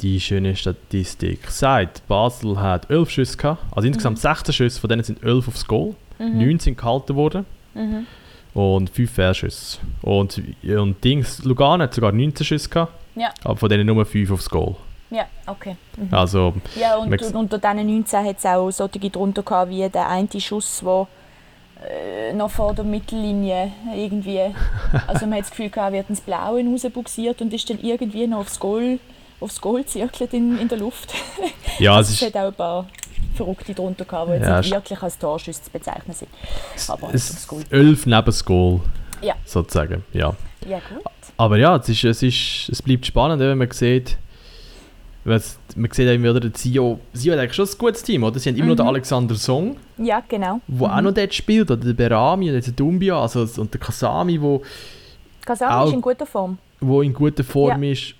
[0.00, 4.22] Die schöne Statistik sagt, Basel hat 11 Schüsse gehabt, also insgesamt mhm.
[4.22, 6.38] 16 Schüsse, von denen sind 11 aufs Goal, mhm.
[6.38, 8.06] 9 sind gehalten worden mhm.
[8.54, 9.78] Und 5 Fehlschüsse.
[10.02, 13.30] Und, und Dings, Lugano hat sogar 19 Schüsse gehabt, ja.
[13.42, 14.76] aber von denen nur 5 aufs Goal.
[15.10, 15.76] Ja, okay.
[15.96, 16.08] Mhm.
[16.12, 20.08] Also, ja, und, und unter diesen 19 hat es auch solche drunter gehabt, wie der
[20.08, 21.06] eine Schuss, der
[21.88, 24.40] äh, noch vor der Mittellinie irgendwie.
[25.06, 28.38] Also man hat das Gefühl, er wird ins Blaue rausbuxiert und ist dann irgendwie noch
[28.38, 28.98] aufs Goal,
[29.40, 31.12] aufs Goal zirkelt in, in der Luft.
[31.78, 32.86] Ja, also es, es hat auch ein paar
[33.34, 36.30] Verrückte drunter gehabt, die jetzt ja, nicht wirklich als Torschüsse zu bezeichnen sind.
[36.88, 38.80] Aber es ist elf neben das Goal,
[39.20, 39.34] ja.
[39.44, 40.04] sozusagen.
[40.12, 40.34] Ja.
[40.66, 41.02] ja, gut.
[41.36, 44.16] Aber ja, es, ist, es, ist, es bleibt spannend, wenn man sieht,
[45.24, 48.38] man sieht eben wieder, der Sio, Sio hat eigentlich schon ein gutes Team, oder?
[48.38, 48.70] Sie haben immer mhm.
[48.70, 48.90] noch den mhm.
[48.90, 49.76] Alexander Song.
[49.96, 50.60] Ja, genau.
[50.68, 50.94] Der mhm.
[50.94, 54.62] auch noch dort spielt, oder der Berami und der Dumbia, also, und der Kasami, wo
[55.44, 56.58] Kasami auch, ist in guter Form.
[56.80, 57.92] Wo in guter Form ja.
[57.92, 58.14] ist.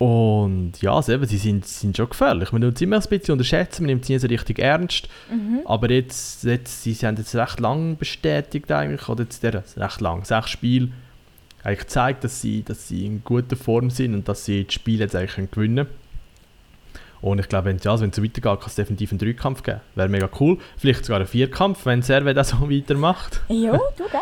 [0.00, 2.52] Und ja, also eben, sie sind, sind schon gefährlich.
[2.52, 5.08] Man nimmt sie immer ein bisschen unterschätzen, man nimmt sie nicht so richtig ernst.
[5.30, 5.60] Mhm.
[5.66, 10.00] Aber jetzt, jetzt, sie, sie haben jetzt recht lang bestätigt eigentlich, oder jetzt der, recht
[10.00, 10.88] lang, sechs Spiele,
[11.62, 15.00] eigentlich gezeigt, dass sie, dass sie in guter Form sind und dass sie das Spiel
[15.00, 16.00] jetzt eigentlich gewinnen können.
[17.20, 19.62] Und ich glaube, wenn, ja, also wenn es so weitergeht, kann es definitiv einen Dreikampf
[19.62, 19.80] geben.
[19.96, 20.56] Wäre mega cool.
[20.78, 23.42] Vielleicht sogar einen Vierkampf, wenn Servet das so weitermacht.
[23.48, 24.20] Ja, du, gell?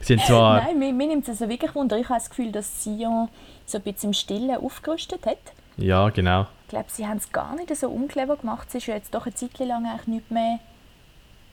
[0.00, 1.98] sind zwar Nein, mir, mir nimmt es also wirklich Wunder.
[1.98, 3.28] Ich habe das Gefühl, dass Sion
[3.66, 5.38] so ein bisschen im Stillen aufgerüstet hat.
[5.76, 6.46] Ja, genau.
[6.62, 8.68] Ich glaube, sie haben es gar nicht so unclever gemacht.
[8.68, 10.58] Es ist ja jetzt doch eine Zeit lang eigentlich nicht mehr,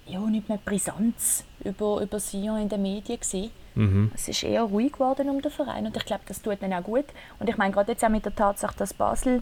[0.05, 3.51] ja, nicht mehr Brisanz über, über Sion in den Medien gesehen.
[3.75, 4.11] Mhm.
[4.13, 6.83] Es ist eher ruhig geworden um den Verein und ich glaube, das tut dann auch
[6.83, 7.05] gut.
[7.39, 9.41] Und ich meine, gerade jetzt auch mit der Tatsache, dass Basel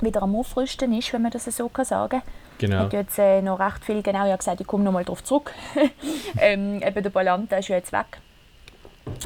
[0.00, 2.22] wieder am Aufrüsten ist, wenn man das so kann sagen kann.
[2.58, 2.78] Genau.
[2.78, 5.24] Hat jetzt äh, noch recht viel, genau, ich habe gesagt, ich komme noch mal darauf
[5.24, 5.52] zurück.
[6.38, 8.20] ähm, eben der Ballant, ist ja jetzt weg.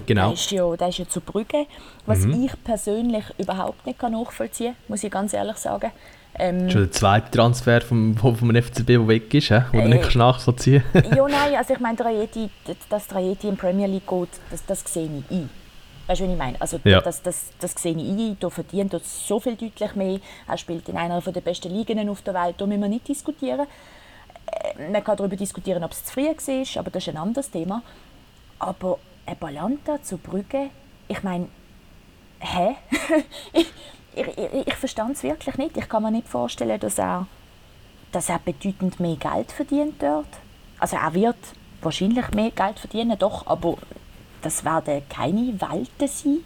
[0.06, 0.28] Genau.
[0.28, 1.66] Der ist ja, der ist ja zu Brügge,
[2.06, 2.44] was mhm.
[2.44, 5.90] ich persönlich überhaupt nicht kann nachvollziehen kann, muss ich ganz ehrlich sagen.
[6.36, 9.60] Ähm, Schon der zweite Transfer vom, vom FCB, der weg ist, he?
[9.72, 11.96] wo äh, du nicht nachvollziehen Ja, nein, also ich meine,
[12.88, 15.50] dass Trajeti in Premier League geht, das, das sehe ich ein.
[16.06, 16.60] Weißt du, was ich meine?
[16.60, 17.00] Also, ja.
[17.00, 18.36] das, das, das sehe ich ein.
[18.38, 20.18] Da verdient er so viel deutlich mehr.
[20.46, 22.56] Er spielt in einer der besten Ligen auf der Welt.
[22.58, 23.66] Da müssen wir nicht diskutieren.
[24.46, 27.50] Äh, man kann darüber diskutieren, ob es zu früh war, aber das ist ein anderes
[27.50, 27.82] Thema.
[28.58, 30.70] Aber ein Balanta zu Brügge,
[31.08, 31.48] ich meine,
[32.40, 32.76] hä?
[33.52, 33.66] ich
[34.14, 35.76] ich, ich, ich verstehe es wirklich nicht.
[35.76, 37.26] Ich kann mir nicht vorstellen, dass er,
[38.12, 40.26] dass er bedeutend mehr Geld verdient dort.
[40.78, 41.36] Also er wird
[41.82, 43.76] wahrscheinlich mehr Geld verdienen, doch, aber
[44.42, 46.38] das werden keine Welten sein.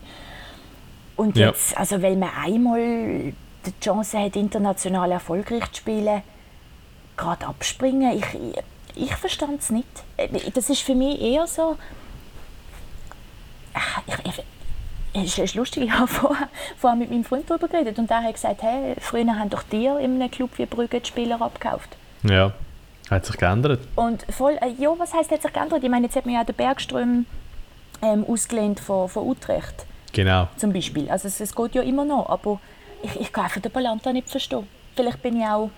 [1.16, 1.48] Und ja.
[1.48, 3.32] jetzt, also weil man einmal
[3.66, 6.22] die Chance hat, international erfolgreich zu spielen,
[7.16, 9.88] gerade abspringen, ich, ich, ich verstand es nicht.
[10.54, 11.76] Das ist für mich eher so,
[14.06, 14.44] ich, ich,
[15.24, 18.34] es ist lustig, ich habe vorher, vorher mit meinem Freund darüber geredet und der hat
[18.34, 21.96] gesagt, hey, früher haben doch dir in einem Club wie Brügge die Spieler abgekauft.
[22.22, 22.52] Ja,
[23.10, 23.80] hat sich geändert.
[23.96, 25.82] Und voll, äh, ja, was heisst, hat sich geändert?
[25.82, 27.26] Ich meine, jetzt hat man ja den Bergström
[28.02, 29.86] ähm, ausgelehnt von, von Utrecht.
[30.12, 30.48] Genau.
[30.56, 31.10] Zum Beispiel.
[31.10, 32.60] Also es, es geht ja immer noch, aber
[33.02, 34.66] ich, ich kann einfach den Balanta nicht verstehen.
[34.94, 35.70] Vielleicht bin ich auch,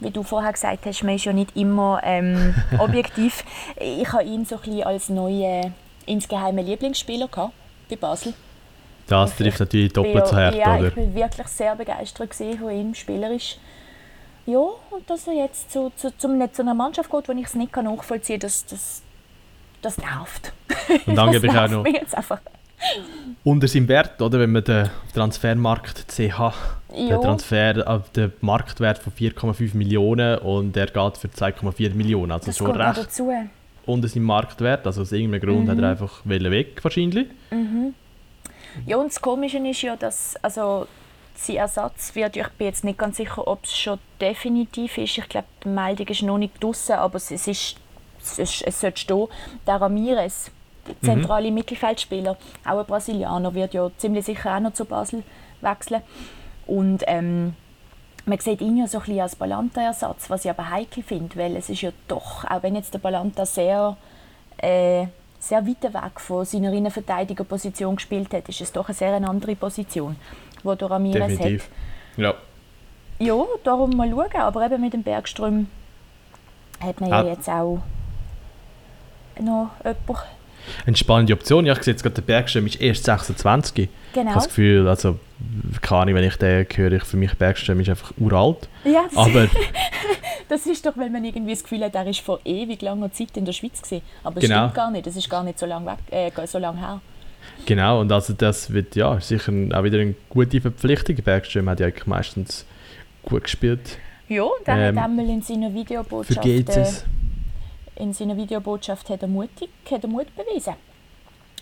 [0.00, 3.44] wie du vorher gesagt hast, man ist ja nicht immer ähm, objektiv.
[3.76, 5.74] Ich habe ihn so ein bisschen als neuen,
[6.06, 7.52] insgeheimen Lieblingsspieler gehabt,
[7.90, 8.34] bei Basel.
[9.06, 10.88] Das trifft natürlich doppelt so hart, ja, oder?
[10.88, 13.56] ich war wirklich sehr begeistert von ihm, spielerisch.
[14.46, 17.54] Ja, und dass er jetzt zu, zu, zu, zu einer Mannschaft geht, wo ich es
[17.54, 19.02] nicht nachvollziehen kann, das, das,
[19.82, 20.52] das nervt.
[21.06, 21.84] Und angeblich auch noch
[23.44, 24.40] unter seinem Wert, oder?
[24.40, 26.52] Wenn man den Transfermarkt CH, ja.
[27.08, 32.32] den Transfer, äh, den Marktwert von 4,5 Millionen und der geht für 2,4 Millionen.
[32.32, 33.32] Also das schon recht dazu.
[33.86, 34.86] Unter seinem Marktwert.
[34.86, 35.70] Also aus irgendeinem Grund mhm.
[35.70, 35.90] hat er mhm.
[35.90, 37.28] einfach weg wahrscheinlich.
[37.50, 37.94] Mhm.
[38.84, 40.86] Ja, und das Komische ist ja, dass also,
[41.34, 45.18] sein Ersatz wird, ich bin jetzt nicht ganz sicher, ob es schon definitiv ist.
[45.18, 49.00] Ich glaube, die Meldung ist noch nicht draußen, aber es, ist, es, ist, es sollte
[49.00, 49.28] stehen.
[49.66, 50.50] Der Ramirez,
[50.86, 51.20] der mhm.
[51.20, 51.54] zentrale mhm.
[51.54, 55.22] Mittelfeldspieler, auch ein Brasilianer, wird ja ziemlich sicher auch noch zu Basel
[55.60, 56.02] wechseln.
[56.66, 57.54] Und ähm,
[58.26, 61.56] man sieht ihn ja so ein bisschen als Balanta-Ersatz, was ich aber heikel finde, weil
[61.56, 63.96] es ist ja doch, auch wenn jetzt der Balanta sehr
[64.58, 65.06] äh,
[65.38, 70.16] sehr weit weg von seiner Innenverteidigerposition gespielt hat, ist es doch eine sehr andere Position,
[70.62, 71.64] die der Ramirez Definitiv.
[71.64, 72.18] hat.
[72.18, 72.34] Ja.
[73.18, 74.42] Ja, darum mal schauen.
[74.42, 75.68] Aber eben mit dem Bergström
[76.80, 77.22] hat man ah.
[77.22, 77.80] ja jetzt auch
[79.40, 80.35] noch jemanden.
[80.86, 81.66] Eine spannende Option.
[81.66, 83.74] Ja, ich sehe jetzt gerade, der Bergström ist erst 26.
[83.74, 83.90] Genau.
[84.12, 85.18] Ich habe das Gefühl, also,
[85.80, 88.68] keine Ahnung, wenn ich den höre, ich, für mich Bergström ist einfach uralt.
[88.84, 89.48] Ja, aber
[90.48, 93.36] Das ist doch, weil man irgendwie das Gefühl hat, er ist vor ewig langer Zeit
[93.36, 94.02] in der Schweiz gewesen.
[94.22, 94.64] Aber genau.
[94.64, 95.06] stimmt gar nicht.
[95.06, 97.00] Das ist gar nicht so lange äh, so lang her.
[97.64, 101.16] Genau, und also das wird ja sicher auch wieder eine gute Verpflichtung.
[101.16, 102.64] Bergström hat ja meistens
[103.22, 103.98] gut gespielt.
[104.28, 106.86] Ja, und er ähm, hat einmal in seiner Videobotschaft äh,
[107.96, 110.74] in seiner Videobotschaft hat er, mutig, hat er Mut bewiesen.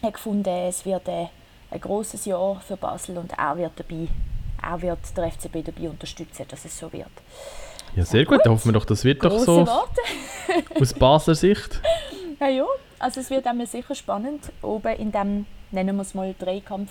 [0.03, 1.27] Er hat gefunden, es wird äh,
[1.71, 4.09] ein großes Jahr für Basel und er wird dabei,
[4.63, 7.11] er wird der FCB dabei unterstützen, dass es so wird.
[7.97, 8.39] Ja, sehr gut.
[8.39, 8.47] gut.
[8.47, 10.01] Dann hoffen wir doch, das wird Grosse doch so Worte.
[10.81, 11.81] aus Basler Sicht.
[12.41, 12.67] Ja, ja.
[12.99, 16.91] Also es wird einmal sicher spannend, oben in dem, nennen wir es mal, Dreikampf.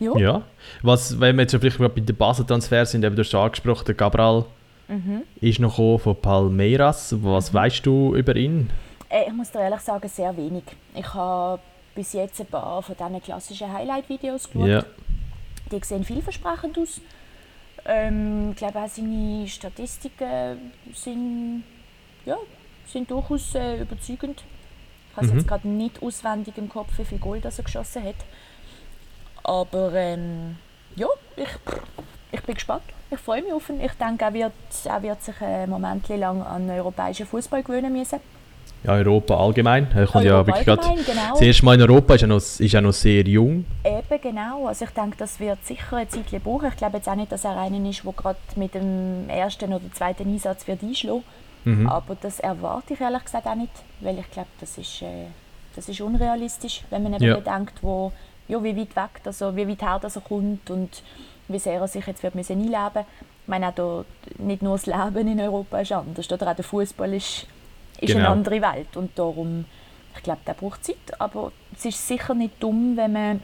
[0.00, 0.16] Ja.
[0.18, 0.42] ja.
[0.82, 4.44] Was, wenn wir jetzt vielleicht bei den Basel-Transfer sind, eben du hast angesprochen, der Cabral
[4.88, 5.22] mhm.
[5.40, 7.14] ist noch von Palmeiras.
[7.22, 7.56] Was mhm.
[7.56, 8.70] weißt du über ihn?
[9.08, 10.64] Äh, ich muss dir ehrlich sagen, sehr wenig.
[10.94, 11.60] Ich habe
[11.94, 14.68] bis jetzt ein paar von diesen klassischen Highlight-Videos geschaut.
[14.68, 14.84] Ja.
[15.72, 17.00] Die sehen vielversprechend aus.
[17.84, 21.64] Ähm, ich glaube auch seine Statistiken sind,
[22.24, 22.36] ja,
[22.86, 24.44] sind durchaus äh, überzeugend.
[25.10, 25.38] Ich habe mhm.
[25.38, 28.16] jetzt gerade nicht auswendig im Kopf, wie viel Gold er geschossen hat.
[29.42, 30.56] Aber ähm,
[30.96, 31.48] ja, ich,
[32.38, 32.82] ich bin gespannt.
[33.10, 33.80] Ich freue mich auf ihn.
[33.80, 34.52] Ich denke, er wird,
[34.84, 38.20] er wird sich ein Moment lang an europäischen Fußball gewöhnen müssen
[38.86, 39.88] ja, Europa allgemein.
[39.94, 41.30] Er kommt Europa ja wirklich allgemein, genau.
[41.32, 43.64] Das erste Mal in Europa ist er noch, ist er noch sehr jung.
[43.84, 44.66] Eben, genau.
[44.66, 46.68] Also ich denke, das wird sicher eine Zeit brauchen.
[46.68, 49.92] Ich glaube jetzt auch nicht, dass er einer ist, der gerade mit dem ersten oder
[49.92, 51.24] zweiten Einsatz wird einschlagen
[51.64, 51.88] mhm.
[51.88, 55.26] Aber das erwarte ich ehrlich gesagt auch nicht, weil ich glaube, das ist, äh,
[55.74, 57.36] das ist unrealistisch, wenn man eben ja.
[57.36, 58.12] bedenkt, wo,
[58.48, 61.02] ja, wie weit weg, also wie weit her dass er kommt und
[61.48, 63.06] wie sehr er sich jetzt wird müssen einleben
[63.42, 64.04] Ich meine, auch
[64.38, 67.46] nicht nur das Leben in Europa ist anders, oder auch der Fußball ist
[68.00, 68.26] ist genau.
[68.26, 68.96] eine andere Welt.
[68.96, 69.64] Und darum,
[70.14, 70.96] ich glaube, der braucht Zeit.
[71.18, 73.42] Aber es ist sicher nicht dumm, wenn man,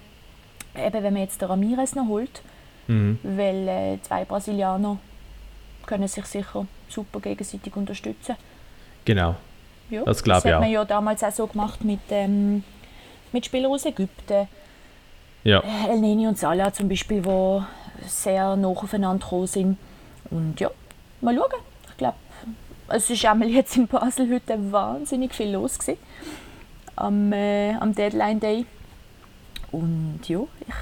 [0.77, 2.43] eben, wenn man jetzt den Ramirez noch holt.
[2.89, 3.19] Mhm.
[3.23, 4.99] Weil äh, zwei Brasilianer
[5.87, 8.37] können sich sicher super gegenseitig unterstützen.
[9.05, 9.37] Genau.
[9.91, 10.45] Ja, das glaube ich.
[10.45, 12.65] Das hat man ja damals auch so gemacht mit, ähm,
[13.33, 14.49] mit Spielern aus Ägypten.
[15.45, 15.61] Ja.
[15.61, 17.63] Äh, El Neni und Salah zum Beispiel, die
[18.07, 19.79] sehr nah aufeinander gekommen sind.
[20.31, 20.71] Und ja,
[21.21, 21.61] mal schauen.
[21.91, 22.17] Ich glaube,
[22.89, 25.99] es ist einmal jetzt in Basel heute wahnsinnig viel los gewesen,
[26.97, 28.67] am, äh, am Deadline Day.
[29.71, 30.75] Und ja, ich,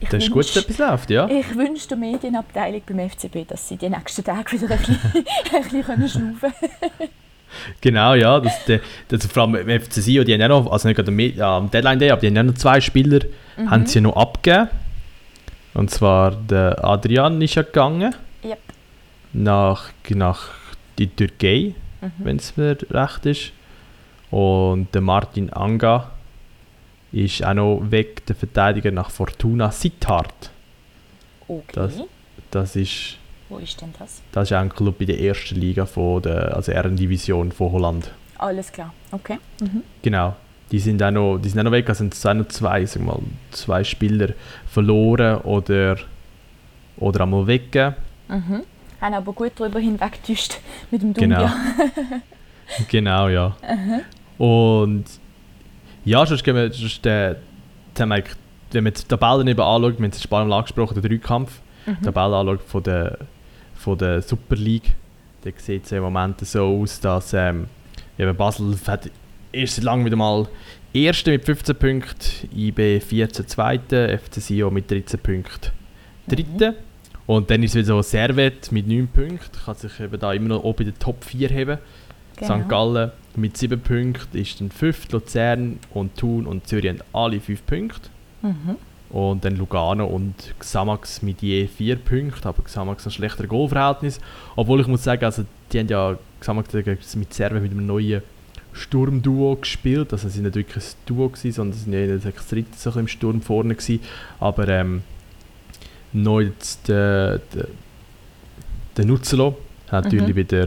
[0.00, 1.26] ich das ist gut, dass etwas läuft, ja.
[1.28, 5.00] Ich wünsche der Medienabteilung beim FCB, dass sie die nächsten Tage wieder ein bisschen,
[5.54, 7.10] ein bisschen schnaufen können.
[7.80, 8.40] Genau, ja.
[8.40, 11.10] Das, das, das, vor allem im FC Sion, die haben ja noch, also nicht gerade
[11.10, 13.20] am, am Deadline Day, aber die haben ja noch zwei Spieler,
[13.56, 13.70] mhm.
[13.70, 14.68] haben sie noch abgegeben.
[15.76, 18.14] Und zwar der Adrian ist ja gegangen.
[18.42, 18.58] Yep.
[19.34, 20.48] Nach, nach
[20.98, 22.12] die Türkei, mhm.
[22.18, 23.52] wenn es mir recht ist.
[24.30, 26.12] Und der Martin Anga
[27.12, 30.50] ist auch noch weg, der Verteidiger nach Fortuna Sittard.
[31.46, 31.62] Okay.
[31.72, 31.92] Das,
[32.50, 33.18] das ist
[33.48, 34.22] wo ist denn das?
[34.32, 38.10] Das ist ein Club in der ersten Liga, von der, also Ehrendivision von Holland.
[38.38, 39.38] Alles klar, okay.
[39.60, 39.82] Mhm.
[40.02, 40.34] Genau.
[40.72, 42.84] Die sind auch noch, die sind auch noch weg, also sind es auch noch zwei,
[42.84, 43.18] sag mal,
[43.52, 44.30] zwei Spieler
[44.66, 45.96] verloren oder,
[46.96, 47.94] oder einmal weggegeben.
[48.28, 48.62] Mhm.
[49.00, 50.58] Haben aber gut darüber hinweggetäuscht
[50.90, 51.54] mit dem Dumbia.
[51.88, 52.18] Genau.
[52.88, 53.56] genau, ja.
[53.62, 54.44] Mhm.
[54.44, 55.04] Und
[56.04, 57.36] ja, sonst gehen wir, sonst, äh,
[57.94, 58.22] wenn man
[58.72, 62.02] die Tabellen eben anschaut, wir haben es ein paar Mal angesprochen, der Dreikampf, mhm.
[62.02, 63.18] Tabelle anschaut von der
[63.76, 64.94] von der Super League.
[65.42, 67.68] Da sieht es im Moment so aus, dass ähm,
[68.18, 69.08] eben Basel hat
[69.56, 70.46] erst seit langem wieder mal
[70.92, 75.70] Erste mit 15 Punkten, IB 14 Zweite, FC Sion mit 13 Punkten
[76.26, 76.70] Dritte.
[76.72, 76.76] Mhm.
[77.26, 80.48] Und dann ist es wieder so Servet mit 9 Punkten, kann sich eben da immer
[80.48, 81.78] noch oben in den Top 4 heben.
[82.36, 82.60] Genau.
[82.60, 82.68] St.
[82.68, 87.66] Gallen mit 7 Punkten ist dann 5, Luzern und Thun und Zürich haben alle 5
[87.66, 88.08] Punkte.
[88.42, 88.76] Mhm.
[89.10, 94.20] Und dann Lugano und Xamax mit je vier Punkten, aber Xamax ein schlechteres Goalverhältnis.
[94.56, 96.72] Obwohl ich muss sagen, also die haben ja Xamax
[97.16, 98.22] mit Serven mit einem neuen
[98.76, 100.12] Sturmduo gespielt.
[100.12, 102.90] Also sie waren nicht wirklich ein Duo, gewesen, sondern sie waren ja das dritte so
[102.98, 103.74] im Sturm vorne.
[103.74, 104.00] Gewesen.
[104.38, 105.02] Aber ähm,
[106.12, 106.50] neu
[106.86, 107.68] der, der,
[108.96, 109.56] der Nutzelo
[109.88, 110.36] hat natürlich mhm.
[110.36, 110.66] wieder,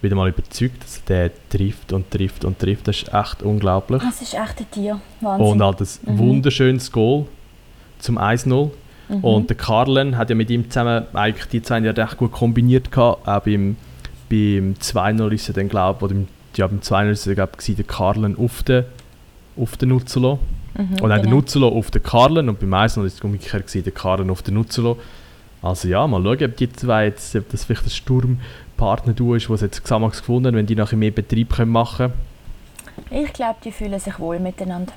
[0.00, 0.82] wieder mal überzeugt.
[0.82, 2.88] Also der trifft und trifft und trifft.
[2.88, 4.02] Das ist echt unglaublich.
[4.02, 5.00] Das ist echt ein Tier.
[5.20, 5.46] Wahnsinn.
[5.46, 6.18] Und halt ein mhm.
[6.18, 7.26] wunderschönes Goal
[7.98, 8.70] zum 1-0.
[9.08, 9.24] Mhm.
[9.24, 12.90] Und der Carlen hat ja mit ihm zusammen eigentlich die zwei ja recht gut kombiniert
[12.90, 13.26] gehabt.
[13.28, 13.76] Auch beim,
[14.28, 18.62] beim 2-0 ist er dann, glaube oder ja, 2-0 ist er, glaube der Carlen auf
[18.62, 18.84] den,
[19.56, 20.38] auf den Nuzzolo.
[20.74, 21.16] Mhm, dann genau.
[21.16, 24.42] der Nuzzolo auf den Carlen und beim 1-0 ist es umgekehrt gewesen, der Carlen auf
[24.42, 24.98] den Nuzzolo.
[25.62, 29.60] Also ja, mal schauen, ob die zwei jetzt, ob das vielleicht ein Sturmpartner ist, was
[29.60, 32.12] jetzt Xamax gefunden haben, wenn die nachher mehr Betrieb können machen
[33.10, 33.24] können.
[33.24, 34.92] Ich glaube, die fühlen sich wohl miteinander.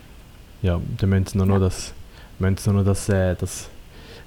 [0.61, 1.53] Ja, dann müssen sie nur ja.
[1.53, 1.93] noch das
[2.39, 3.69] müssen sie nur noch das, äh, das,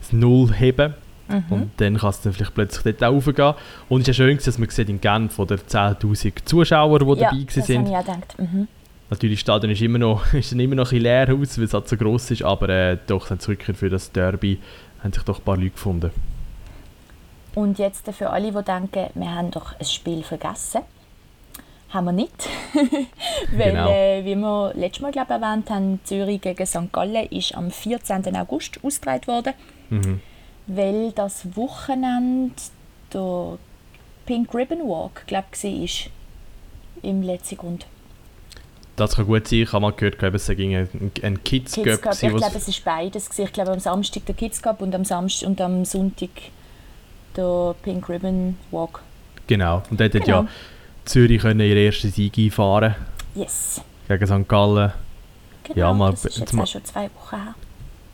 [0.00, 0.94] das Null heben.
[1.28, 1.44] Mhm.
[1.50, 3.54] Und dann kann es dann vielleicht plötzlich dort auch raufgehen.
[3.88, 7.20] Und es ist ja schön, dass man sieht in Genf von den 10'000 Zuschauer, die
[7.20, 7.88] ja, dabei das sind.
[7.88, 8.38] Ja, gedacht.
[8.38, 8.68] Mhm.
[9.10, 11.88] Natürlich, das Stadion ist immer noch, ist immer noch ein leer aus, weil es halt
[11.88, 14.58] so gross ist, aber äh, doch, dann zurück für das Derby
[15.02, 16.10] haben sich doch ein paar Leute gefunden.
[17.54, 20.82] Und jetzt für alle, die denken, wir haben doch ein Spiel vergessen
[21.90, 22.48] haben wir nicht.
[23.52, 23.90] Weil, genau.
[23.90, 26.92] äh, wie wir letztes Mal glaub, erwähnt haben, Zürich gegen St.
[26.92, 28.36] Gallen ist am 14.
[28.36, 29.54] August ausgetragen worden.
[29.90, 30.20] Mhm.
[30.68, 32.54] Weil das Wochenende
[33.12, 33.58] der
[34.26, 36.10] Pink Ribbon Walk, glaube ich,
[37.02, 37.86] war im letzten Grund.
[38.96, 39.60] Das kann gut sein.
[39.60, 42.12] Ich habe mal gehört, glaube, es ging ein, ein Kids, Kids Cup.
[42.14, 43.38] Ich glaube, es war beides.
[43.38, 46.30] Ich glaube, am Samstag der Kids Cup und am, Samstag und am Sonntag
[47.36, 49.02] der Pink Ribbon Walk.
[49.46, 49.82] Genau.
[49.90, 50.22] Und dort genau.
[50.22, 50.50] hat ja genau.
[51.04, 52.94] Zürich können ihren ersten Sieg einfahren
[53.34, 53.80] Yes.
[54.08, 54.48] Gegen St.
[54.48, 54.92] Gallen.
[55.64, 57.54] Genau, ja, mal, das ist jetzt, jetzt schon zwei Wochen her.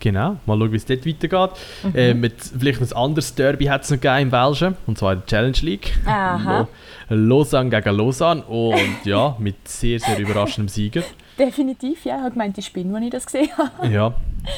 [0.05, 1.51] Genau, mal schauen, wie es dort weitergeht.
[1.83, 1.95] Mhm.
[1.95, 5.21] Äh, mit vielleicht ein anderes Derby hat es noch gegeben im Welschen, und zwar in
[5.21, 5.99] der Challenge League.
[6.05, 6.69] Aha.
[7.09, 11.05] Lausanne gegen Lausanne und ja, mit sehr, sehr überraschendem Sieger.
[11.39, 12.17] Definitiv, ja.
[12.17, 13.89] Ich habe gemeint, ich bin, als ich das gesehen habe.
[13.89, 14.13] ja,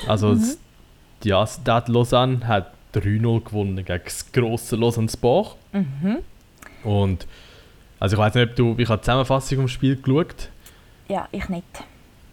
[0.09, 0.57] also mhm.
[1.23, 5.55] ja, Stade Lausanne hat 3-0 gewonnen gegen das grosse Lausanne-Sport.
[5.73, 6.17] Mhm.
[6.83, 7.25] Und
[8.01, 10.49] also ich weiß nicht, ob du, ich habe die Zusammenfassung vom Spiel geschaut.
[11.07, 11.85] Ja, ich nicht.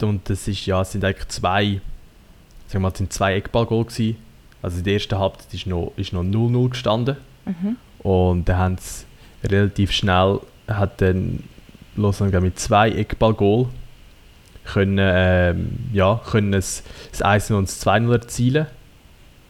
[0.01, 1.79] Und das ist, ja, es sind eigentlich zwei,
[2.73, 4.17] sagen wir mal, es sind zwei Eckballgoal gewesen.
[4.61, 7.17] Also in der ersten Halbzeit ist noch 0-0 gestanden.
[7.45, 7.77] Mhm.
[7.99, 9.05] Und dann haben sie
[9.47, 11.43] relativ schnell, hat dann
[11.95, 13.67] Lausanne mit zwei Eckballgoal
[14.65, 16.83] können, ähm, ja, können das
[17.21, 18.67] 1 und das 2-0 erzielen.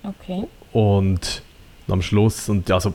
[0.03, 0.47] Okay.
[0.71, 1.43] Und
[1.88, 2.93] am Schluss, und also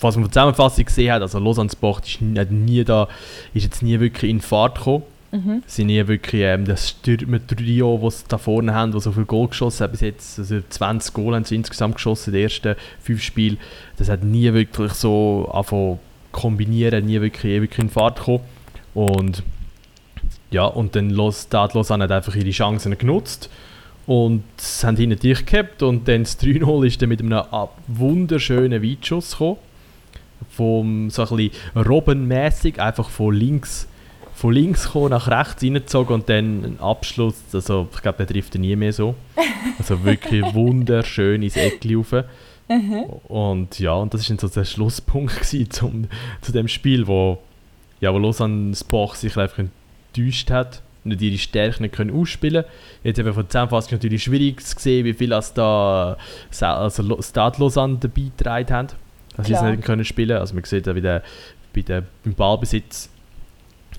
[0.00, 3.08] was man von der Zusammenfassung gesehen hat, also Lausanne Sport ist, nie da,
[3.54, 5.04] ist jetzt nie wirklich in Fahrt gekommen.
[5.32, 5.62] Mhm.
[5.66, 9.48] Sind nie wirklich ähm, das Stürmer-Trio, das sie da vorne haben, das so viel Goal
[9.48, 10.38] geschossen hat bis jetzt.
[10.38, 13.56] Also 20 Goal haben sie insgesamt geschossen in den ersten fünf Spielen.
[13.96, 15.98] Das hat nie wirklich so angefangen
[16.32, 18.40] kombinieren, nie wirklich, wirklich in Fahrt gekommen.
[18.94, 19.42] Und
[20.50, 23.48] ja, und dann los, da hat Lausanne einfach ihre Chancen genutzt
[24.06, 27.42] und sie haben hinten dicht gehabt und dann das 3-0 ist dann mit einem
[27.86, 29.56] wunderschönen Weitschuss gekommen
[30.50, 33.88] vom so ein bisschen robbenmäßig einfach von links
[34.42, 38.56] von links kommen, nach rechts reingezogen und dann ein Abschluss, also ich glaube, der trifft
[38.56, 39.14] nie mehr so.
[39.78, 42.12] Also wirklich wunderschön ins Eckli rauf.
[42.68, 43.04] Mhm.
[43.28, 46.08] Und ja, und das war so der Schlusspunkt zum,
[46.40, 47.38] zu dem Spiel, wo
[48.00, 52.74] ja, wo Lausanne Sport sich einfach enttäuscht hat nicht ihre Stärken nicht können ausspielen können.
[53.04, 56.16] Jetzt eben von der Zusammenfassung natürlich schwierig zu sehen, wie viel als da
[56.60, 58.88] also Stade Lausanne dabei getragen haben,
[59.36, 61.22] dass sie es nicht können spielen Also man sieht ja, wie der,
[61.72, 63.11] bei der, beim Ballbesitz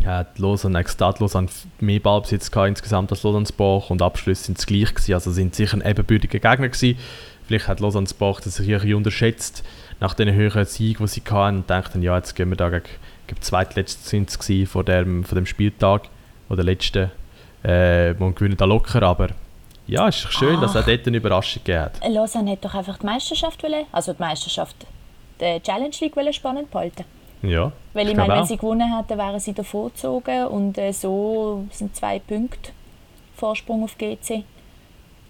[0.06, 4.66] hat Lausanne, Stade Lausanne mehr Ballbesitz gehabt insgesamt als Lausanne Sport und Abschlüsse sind es
[4.66, 6.98] gleich gewesen, also sind sicher ein ebenbürtiger Gegner gewesen.
[7.46, 9.64] Vielleicht hat Lausanne Sport das sich ein bisschen unterschätzt
[10.00, 12.84] nach den höheren Siegen, die sie hatten und denkt ja, jetzt gehen wir da gegen,
[13.28, 16.04] gegen zweitletztes sind es von dem, von dem Spieltag
[16.50, 17.12] oder letzten,
[17.64, 19.30] äh, und gewinnen da locker, aber
[19.88, 20.62] ja, es ist schön, Ach.
[20.62, 22.00] dass es auch dort eine Überraschung gegeben hat.
[22.10, 24.76] Lausanne hat doch einfach die Meisterschaft, wollen, also die Meisterschaft,
[25.40, 27.04] die Challenge League spannend behalten.
[27.44, 27.72] Ja.
[27.94, 31.96] Weil ich, meine, wenn sie gewonnen hätten, wären sie davor gezogen und äh, so sind
[31.96, 32.72] zwei Punkte
[33.36, 34.44] Vorsprung auf GC.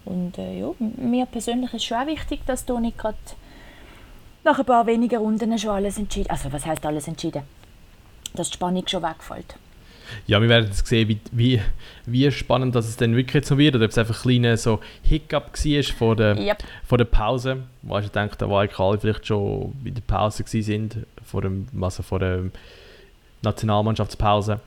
[0.04, 3.16] Und äh, ja, mir persönlich ist es schon auch wichtig, dass nicht gerade
[4.44, 7.42] nach ein paar wenigen Runden schon alles entschieden, also was heißt alles entschieden,
[8.34, 9.56] dass die Spannung schon wegfällt.
[10.26, 11.60] Ja, wir werden jetzt sehen, wie, wie,
[12.06, 13.74] wie spannend das es dann wirklich jetzt noch wird.
[13.74, 16.62] Oder ob es einfach ein kleiner so Hiccup war vor der, yep.
[16.84, 17.64] vor der Pause.
[17.82, 22.02] Wo ich denke, da war alle vielleicht schon in der Pause sind, vor, dem, also
[22.02, 22.44] vor der
[23.42, 24.60] Nationalmannschaftspause.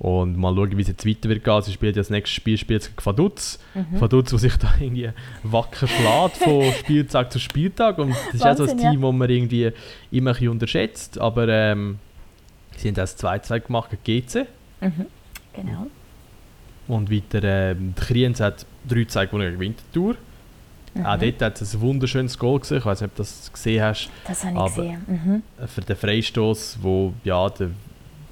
[0.00, 1.60] Und mal schauen, wie es jetzt weiter wird gehen.
[1.60, 3.58] Sie spielt ja das nächste Spiel spielt gegen Vaduz.
[3.74, 4.00] Mhm.
[4.00, 5.10] Vaduz, der sich da irgendwie
[5.42, 7.98] wacker schlägt von Spieltag zu Spieltag.
[7.98, 9.08] Und das ist Wahnsinn, auch so ein Team, ja.
[9.08, 9.72] das man irgendwie
[10.10, 11.18] immer ein bisschen unterschätzt.
[11.20, 11.98] Aber ähm,
[12.78, 14.46] sie haben das 2-2 gemacht gegen GC.
[14.80, 15.06] Mhm.
[15.54, 15.86] Genau.
[16.88, 20.16] Und weiter, äh, Kriens hat drei Zeit gewonnen gegen Winterthur.
[20.94, 21.06] Mhm.
[21.06, 22.78] Auch dort hat es ein wunderschönes Goal gesehen.
[22.78, 24.10] Ich weiß nicht, ob du das gesehen hast.
[24.26, 25.04] Das habe ich gesehen.
[25.06, 25.66] Mhm.
[25.68, 27.70] Für den Freistoß, wo ja, der,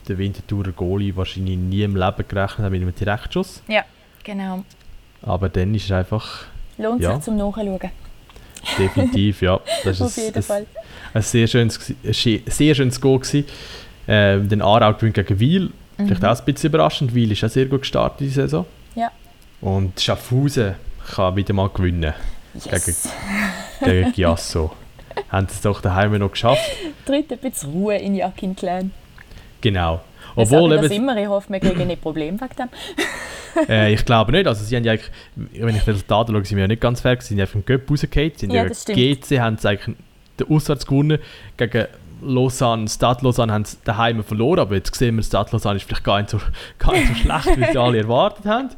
[0.09, 3.63] der Winterthurer Goalie wahrscheinlich nie im Leben gerechnet hat mit einem Direktschuss.
[3.69, 3.85] Ja,
[4.25, 4.65] genau.
[5.23, 6.47] Aber dann ist es einfach.
[6.79, 7.91] Lohnt ja, sich zum Nachschauen.
[8.77, 9.61] Definitiv, ja.
[9.85, 10.67] Das Auf jeden ein, Fall.
[11.15, 13.21] Ein sehr schönes, ein sehr schönes Goal.
[13.21, 13.45] Gewesen.
[14.07, 16.29] Äh, den Aarau gewinnt gegen Wiel Vielleicht mhm.
[16.29, 18.67] auch ein bisschen überraschend, weil ist auch sehr gut gestartet diese Saison.
[18.95, 19.11] Ja.
[19.61, 20.75] Und Schaffhausen
[21.13, 22.15] kann wieder mal gewinnen.
[22.55, 23.13] Yes.
[23.81, 24.73] Gegen, gegen Giasso.
[25.31, 26.63] Haben sie es doch daheim noch geschafft.
[27.05, 28.93] Dritte bisschen Ruhe in Jakin Clan.
[29.61, 30.01] Genau.
[30.37, 33.69] Obwohl, ich das immer, ich hoffe, wir kriegen nicht Probleme wegen dem.
[33.69, 34.47] äh, ich glaube nicht.
[34.47, 37.01] Also sie haben ja eigentlich, wenn ich die Resultate schaue, sind wir ja nicht ganz
[37.01, 37.17] fair.
[37.21, 38.33] Sie sind ja vom Göpp rausgefallen.
[38.37, 39.97] Sie sind ja, ja GC, haben sie eigentlich
[40.39, 41.19] den Auswärts gewonnen
[41.57, 41.87] gegen
[42.23, 46.19] Lausanne, Stade Lausanne haben daheim verloren, aber jetzt sehen wir, Stade Lausanne ist vielleicht gar
[46.19, 46.41] nicht so,
[46.79, 48.69] gar nicht so schlecht, wie sie alle erwartet haben.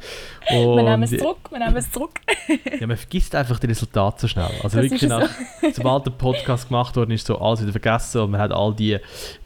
[0.49, 2.19] Und wir nehmen es zurück, wir nehmen es zurück.
[2.79, 4.51] ja, man vergisst einfach die Resultate so schnell.
[4.63, 5.29] Also das wirklich nach,
[5.61, 5.69] so.
[5.73, 8.97] sobald der Podcast gemacht worden ist, so alles wieder vergessen und man hat all die,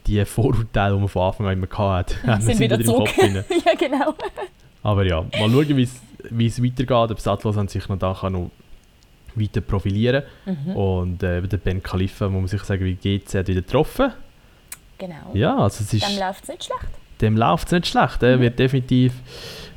[0.08, 3.18] die Vorurteile, die man von Anfang an immer hatte, sind, sind wieder, wieder zurück.
[3.18, 3.66] im Kopf.
[3.66, 4.14] ja, genau.
[4.84, 8.52] Aber ja, mal schauen, wie es weitergeht, ob Stade Lausanne sich noch da kann noch
[9.36, 10.24] weiter profilieren.
[10.46, 10.76] Mhm.
[10.76, 14.12] Und äh, der Ben Khalifa, muss man sagen, wie GC hat wieder getroffen.
[14.98, 15.32] Genau.
[15.34, 16.08] Ja, also es ist...
[16.08, 16.88] Dem läuft es nicht schlecht.
[17.22, 18.22] Dem läuft es nicht schlecht.
[18.22, 18.42] Der mhm.
[18.42, 19.14] wird definitiv,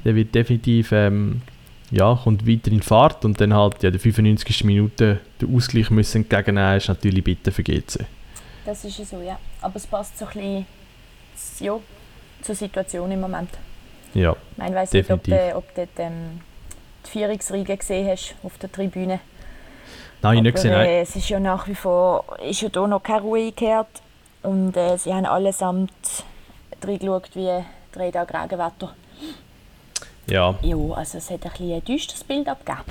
[0.04, 1.42] der wird definitiv ähm,
[1.90, 4.64] ja, kommt weiter in Fahrt und dann halt ja, der 95.
[4.64, 8.04] Minute den Ausgleich müssen entgegennehmen, ist natürlich bitte für GC.
[8.66, 9.38] Das ist so, ja.
[9.62, 10.66] Aber es passt so ein bisschen
[11.61, 11.78] ja,
[12.42, 13.50] zur Situation im Moment.
[14.14, 16.40] Ja, Ich weiß nicht, ob du, ob du ähm,
[17.06, 19.20] die Vierungsriege gesehen hast auf der Tribüne.
[20.22, 20.72] Nein, ich nicht gesehen.
[20.72, 20.86] Nein.
[20.86, 23.88] Äh, es ist ja nach wie vor ist ja da noch keine Ruhe eingekehrt.
[24.42, 25.92] Und äh, sie haben allesamt
[26.82, 28.94] reingeschaut wie drei Tage Regenwetter.
[30.26, 30.54] Ja.
[30.62, 32.84] Ja, also es hat ein, bisschen ein düsteres Bild abgegeben.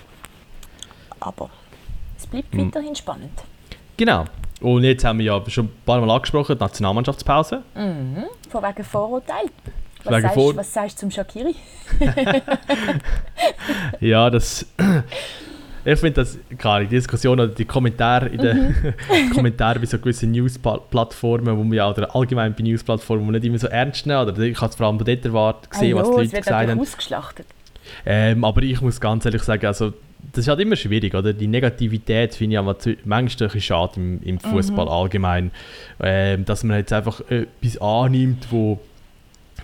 [1.19, 1.49] Aber
[2.17, 2.67] es bleibt mhm.
[2.67, 3.43] weiterhin spannend.
[3.95, 4.25] Genau.
[4.59, 7.63] Und jetzt haben wir ja schon ein paar Mal angesprochen, die Nationalmannschaftspause.
[7.75, 8.25] Mhm.
[8.49, 9.45] Von wegen Vorurteil.
[10.03, 11.55] Was, wegen sagst, Vor was sagst du zum Shakiri?
[13.99, 14.65] ja, das
[15.93, 19.29] ich finde das, klar, die Diskussion oder die Kommentare in den mhm.
[19.33, 23.67] Kommentaren bei so gewissen News-Plattformen, wo wir ja, oder allgemein bei News-Plattformen, nicht immer so
[23.67, 26.37] ernst nehmen, oder ich habe es vor allem dort erwartet, gesehen, ah, was die Leute
[26.41, 26.79] gesagt haben.
[26.79, 27.45] ausgeschlachtet.
[28.05, 29.93] Ähm, aber ich muss ganz ehrlich sagen, also
[30.33, 31.31] das ist halt immer schwierig, oder?
[31.31, 32.75] Die Negativität finde ich aber
[33.05, 34.91] manchmal ein schade im, im Fußball mhm.
[34.91, 35.51] allgemein.
[36.01, 38.79] Ähm, dass man jetzt einfach etwas annimmt, wo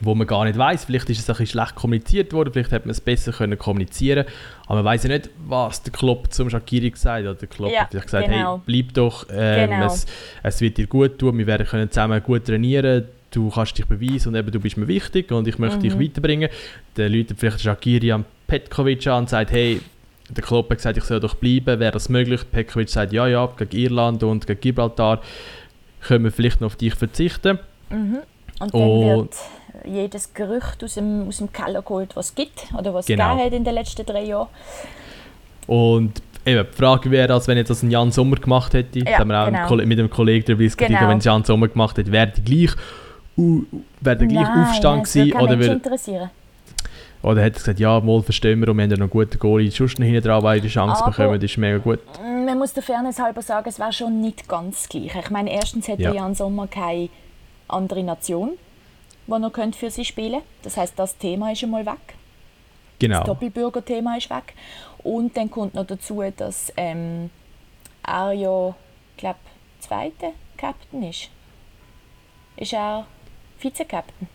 [0.01, 0.85] wo man gar nicht weiß.
[0.85, 4.25] Vielleicht ist es ein bisschen schlecht kommuniziert worden, vielleicht hätte man es besser können kommunizieren
[4.65, 7.41] aber man weiß ja nicht, was der Klopp zum Shakiri gesagt hat.
[7.41, 8.55] Der Klopp ja, hat vielleicht gesagt, genau.
[8.55, 9.85] hey, bleib doch, ähm, genau.
[9.87, 10.05] es,
[10.41, 14.29] es, wird dir gut tun, wir werden können zusammen gut trainieren, du kannst dich beweisen
[14.29, 15.81] und eben, du bist mir wichtig und ich möchte mhm.
[15.81, 16.49] dich weiterbringen.
[16.95, 19.81] Dann läutet vielleicht Shakiri an Petkovic an und sagt, hey,
[20.29, 22.41] der Klopp hat gesagt, ich soll doch bleiben, wäre das möglich?
[22.49, 25.21] Petkovic sagt, ja, ja, gegen Irland und gegen Gibraltar
[26.01, 27.59] können wir vielleicht noch auf dich verzichten.
[27.89, 28.19] Mhm.
[28.59, 29.35] Und dann und wird
[29.85, 33.35] jedes Gerücht aus dem, aus dem Keller geholt, was es gibt oder was genau.
[33.35, 34.47] es hat in den letzten drei Jahren.
[35.67, 39.19] Und eben, die Frage wäre, als wenn jetzt das ein Jan Sommer gemacht hätte, ja,
[39.19, 39.85] haben wir auch genau.
[39.85, 41.09] mit einem Kollegen darüber diskutiert, genau.
[41.09, 42.75] wenn es Jan Sommer gemacht hätte, wäre die gleich
[43.37, 43.63] uh,
[44.01, 45.33] wäre der gleiche Aufstand gewesen?
[45.33, 46.29] Oder würde, interessieren.
[47.21, 49.69] Oder er gesagt, ja, mal verstehen wir und wir haben ja noch einen guten Goalie,
[49.69, 51.99] noch hinten dran, weil die Chance Aber bekommen, das ist mega gut.
[52.21, 55.15] Man muss der Fairness halber sagen, es wäre schon nicht ganz gleich.
[55.15, 56.13] Ich meine, erstens hätte ja.
[56.13, 57.07] Jan Sommer keine
[57.69, 58.51] andere Nation,
[59.27, 60.47] die noch für sie spielen könnte.
[60.63, 62.15] Das heißt, das Thema ist einmal weg.
[62.99, 63.19] Genau.
[63.19, 64.53] Das Doppelbürger-Thema ist weg.
[65.03, 67.29] Und dann kommt noch dazu, dass ähm,
[68.05, 68.75] er ja,
[69.17, 69.39] glaube
[69.79, 71.29] zweiter Captain ist.
[72.55, 73.05] Ist er
[73.59, 74.27] Vize-Captain?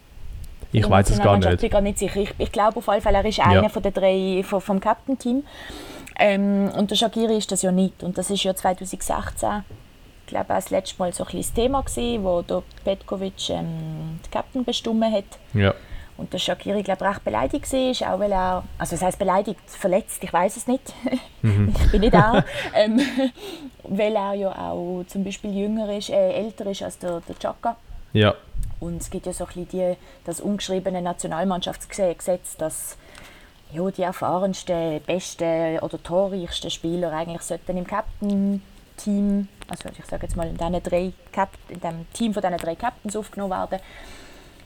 [0.73, 1.51] Ich weiß es gar nicht.
[1.55, 2.21] Ich bin gar nicht sicher.
[2.21, 3.47] Ich, ich glaube auf jeden Fall, er ist ja.
[3.47, 5.45] einer von den drei vom, vom Captain-Team.
[6.19, 8.03] Ähm, und der Shakiri ist das ja nicht.
[8.03, 9.65] Und das ist ja 2016,
[10.29, 14.31] ich glaube, das letzte Mal so ein das Thema gewesen, wo der Petkovic ähm, den
[14.31, 15.25] Captain bestimmt hat.
[15.55, 15.73] Ja.
[16.19, 20.23] Und der Shakiri, glaube recht beleidigt war, auch weil er, also das heißt beleidigt, verletzt,
[20.23, 20.83] ich weiß es nicht,
[21.43, 21.75] mhm.
[21.75, 23.01] ich bin nicht da, ähm,
[23.85, 27.77] weil er ja auch zum Beispiel jünger ist, äh, älter ist als der, der Chaka.
[28.13, 28.35] Ja.
[28.81, 32.99] Und es gibt ja so ein bisschen die, das ungeschriebene Nationalmannschaftsgesetz, dass
[33.73, 40.37] ja, die erfahrensten, besten oder torreichsten Spieler eigentlich sollten im Captain-Team, also ich sage jetzt
[40.37, 41.13] mal in, drei
[41.69, 43.81] in dem Team von diesen drei Captains aufgenommen werden.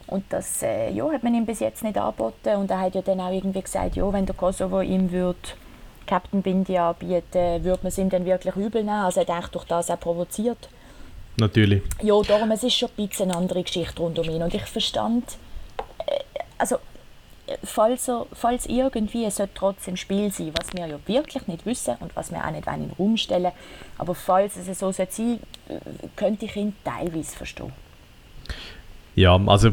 [0.07, 2.57] Und das äh, ja, hat man ihm bis jetzt nicht angeboten.
[2.57, 5.39] Und er hat ja dann auch irgendwie gesagt, ja, wenn der Kosovo ihm würde
[6.07, 9.05] Captain Bindi anbieten, würde man es ihm dann wirklich übel nehmen.
[9.05, 10.69] Also er hat eigentlich durch das auch provoziert.
[11.39, 11.83] Natürlich.
[12.03, 14.43] Ja, darum, es ist schon ein bisschen eine andere Geschichte rund um ihn.
[14.43, 15.39] Und ich verstand,
[16.07, 16.21] äh,
[16.59, 16.77] also
[17.65, 22.15] falls, er, falls irgendwie es trotzdem Spiel sein was wir ja wirklich nicht wissen und
[22.17, 23.53] was wir auch nicht in den Raum stellen,
[23.99, 25.39] aber falls es so sein sollte,
[26.17, 27.73] könnte ich ihn teilweise verstehen.
[29.15, 29.73] Ja, also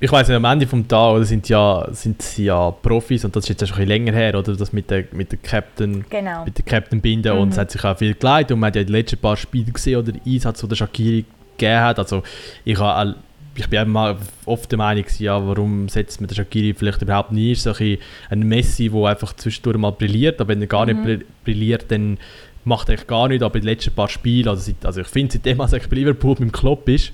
[0.00, 3.44] ich weiß nicht, am Ende des Tages sind ja, sind sie ja Profis und das
[3.44, 4.54] ist jetzt schon ein bisschen länger her, oder?
[4.54, 6.44] Das mit der, mit der Captain, genau.
[6.44, 7.40] mit der Captain Binde mhm.
[7.40, 9.72] und es hat sich auch viel geleitet und man hat ja die letzten paar Spiele
[9.72, 11.24] gesehen oder Einsatz, den der Shakiri
[11.56, 11.98] gegeben hat.
[11.98, 12.22] Also
[12.64, 13.16] ich habe
[13.58, 17.52] ich bin immer oft der Meinung, ja, warum setzt man den Shakiri vielleicht überhaupt nie?
[17.52, 17.98] Ist so ein,
[18.30, 21.04] ein Messi, der einfach zwischendurch mal brilliert, aber wenn er gar mhm.
[21.04, 22.18] nicht brilliert, dann
[22.64, 23.44] macht er eigentlich gar nichts.
[23.44, 26.30] Aber in den letzten paar Spielen, also, seit, also ich finde, seitdem er bei Liverpool
[26.30, 27.12] mit dem Klopp ist,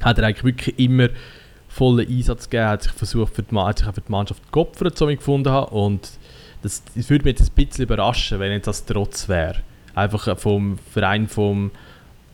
[0.00, 1.08] hat er eigentlich wirklich immer
[1.68, 4.92] vollen Einsatz gegeben, hat sich versucht, für die, hat sich für die Mannschaft zu opfern,
[4.94, 5.70] so ich gefunden habe.
[5.74, 6.08] Und
[6.62, 9.56] das, das würde mich jetzt ein bisschen überraschen, wenn jetzt das trotz wäre.
[9.94, 11.70] Einfach vom Verein, vom,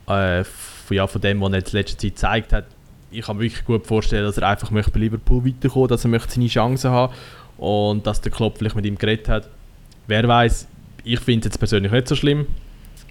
[0.07, 2.66] äh, von, ja, von dem, was er in letzter Zeit gezeigt hat.
[3.15, 6.11] Ich kann mir wirklich gut vorstellen, dass er einfach möchte bei Liverpool weiterkommen dass er
[6.11, 7.12] möchte seine Chancen haben
[7.59, 9.49] und dass der Klopp vielleicht mit ihm geredet hat.
[10.07, 10.67] Wer weiß,
[11.05, 12.47] ich finde es jetzt persönlich nicht so schlimm.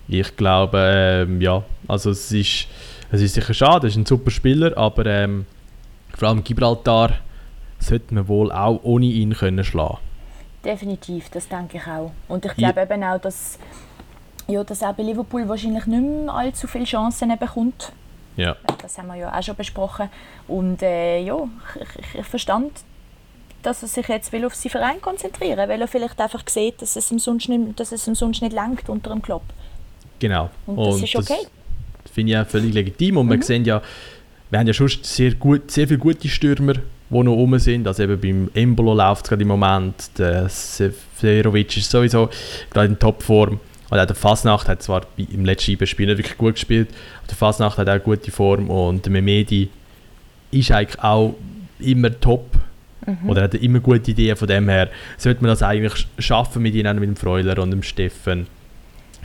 [0.07, 2.67] Ich glaube, ähm, ja, also es ist
[3.11, 5.45] es ist sicher schade, er ist ein super Spieler, aber ähm,
[6.17, 7.13] vor allem Gibraltar
[7.79, 9.99] sollte man wohl auch ohne ihn können schlagen
[10.65, 12.11] Definitiv, das denke ich auch.
[12.27, 12.83] Und ich glaube ja.
[12.83, 13.59] eben auch, dass,
[14.47, 17.91] ja, dass auch bei Liverpool wahrscheinlich nicht mehr allzu viele Chancen bekommt.
[18.35, 18.55] Ja.
[18.81, 20.09] Das haben wir ja auch schon besprochen.
[20.47, 21.37] Und äh, ja,
[21.79, 22.71] ich, ich, verstand,
[23.61, 26.81] dass er sich jetzt will auf seinen Verein konzentrieren will, weil er vielleicht einfach sieht,
[26.81, 29.43] dass es ihm sonst nicht, dass es ihm sonst nicht langt unter dem Klopp.
[30.19, 30.49] Genau.
[30.65, 31.47] Und das Und ist okay.
[32.03, 33.17] Das finde ich auch völlig legitim.
[33.17, 33.31] Und mhm.
[33.31, 33.81] wir sehen ja,
[34.49, 37.87] wir haben ja schon sehr, gut, sehr viele gute Stürmer, die noch rum sind.
[37.87, 40.17] Also eben beim Embolo läuft es gerade im Moment.
[40.17, 42.29] Der Seferovic ist sowieso
[42.69, 43.59] gerade in Topform.
[43.93, 46.89] Und auch der Fasnacht hat zwar im letzten Spiel nicht wirklich gut gespielt,
[47.19, 49.69] aber der Fasnacht hat auch eine gute Form und der Memedi
[50.49, 51.35] ist eigentlich auch
[51.77, 52.57] immer top.
[53.05, 53.29] Mhm.
[53.29, 54.89] Oder hat immer gute Ideen von dem her.
[55.19, 58.47] Sollte man das eigentlich schaffen mit ihnen, mit dem Freuler und dem Steffen,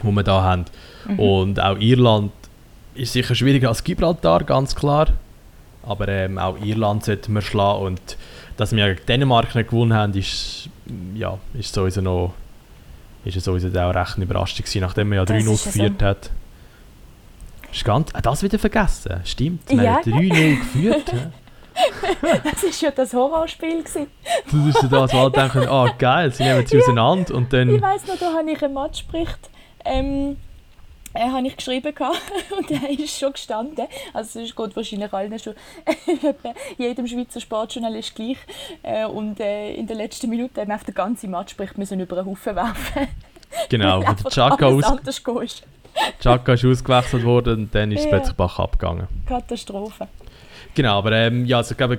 [0.02, 0.66] wo wir da haben.
[1.06, 1.18] Mhm.
[1.18, 2.32] Und auch Irland
[2.94, 5.06] ist sicher schwieriger als Gibraltar, ganz klar.
[5.82, 7.86] Aber ähm, auch Irland sollten wir schlagen.
[7.86, 8.18] Und
[8.58, 10.68] dass wir gegen Dänemark nicht gewonnen haben, ist,
[11.14, 12.34] ja, ist sowieso noch
[13.36, 16.06] ist sowieso auch recht eine Überraschung gewesen, nachdem man ja 3-0 geführt so.
[16.06, 16.30] hat.
[17.72, 19.68] Ist ganz, ah, das wieder vergessen, stimmt.
[19.68, 19.96] Wir ja.
[19.96, 21.12] haben 3-0 geführt.
[22.22, 23.82] das war ja das Horrorspiel.
[23.82, 24.06] Gewesen.
[24.44, 26.82] Das ist ja das, wo alle denken, ah oh, geil, sie nehmen sie ja.
[26.82, 27.74] auseinander und dann...
[27.74, 29.50] Ich weiss noch, da habe ich einen Match bericht.
[29.84, 30.36] Ähm,
[31.14, 31.94] äh, habe ich geschrieben
[32.58, 33.86] und er ist schon gestanden.
[34.12, 35.54] Also es geht wahrscheinlich allen schon,
[36.78, 38.38] jedem Schweizer Sportjournalist gleich.
[38.82, 42.00] Äh, und äh, in der letzten Minute haben wir auf den ganzen Match spricht müssen
[42.00, 43.08] über einen Haufen werfen.
[43.68, 44.84] Genau, wo der Chaka aus
[46.20, 48.10] Chaka ist ausgewechselt worden und dann ist es ja.
[48.10, 49.08] plötzlich Bach abgegangen.
[49.26, 50.06] Katastrophe.
[50.74, 51.98] Genau, aber ähm, ja, also ich glaube,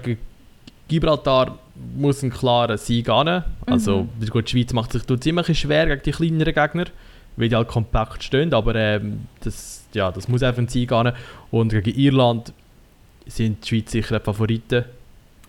[0.87, 1.57] Gibraltar
[1.95, 3.43] muss einen klaren Sieg annehmen.
[3.65, 4.29] Also mhm.
[4.29, 6.85] gut, die Schweiz macht sich ziemlich schwer gegen die kleineren Gegner
[7.39, 11.13] weil die halt kompakt stehen, aber ähm, das, ja, das muss einfach ein Sieg gehen.
[11.51, 12.53] Und gegen Irland
[13.25, 14.85] sind die Schweiz sicher Favoriten.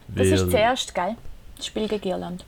[0.09, 1.17] Das ist zuerst, gell?
[1.57, 2.45] Das Spiel gegen Irland.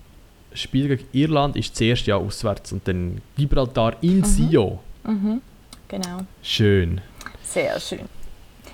[0.51, 4.25] Das Spiel gegen Irland ist zuerst ja auswärts und dann Gibraltar in mhm.
[4.25, 4.79] Sio.
[5.05, 5.43] Mhm.
[5.89, 6.21] Genau.
[6.43, 7.01] Schön.
[7.43, 8.09] Sehr schön.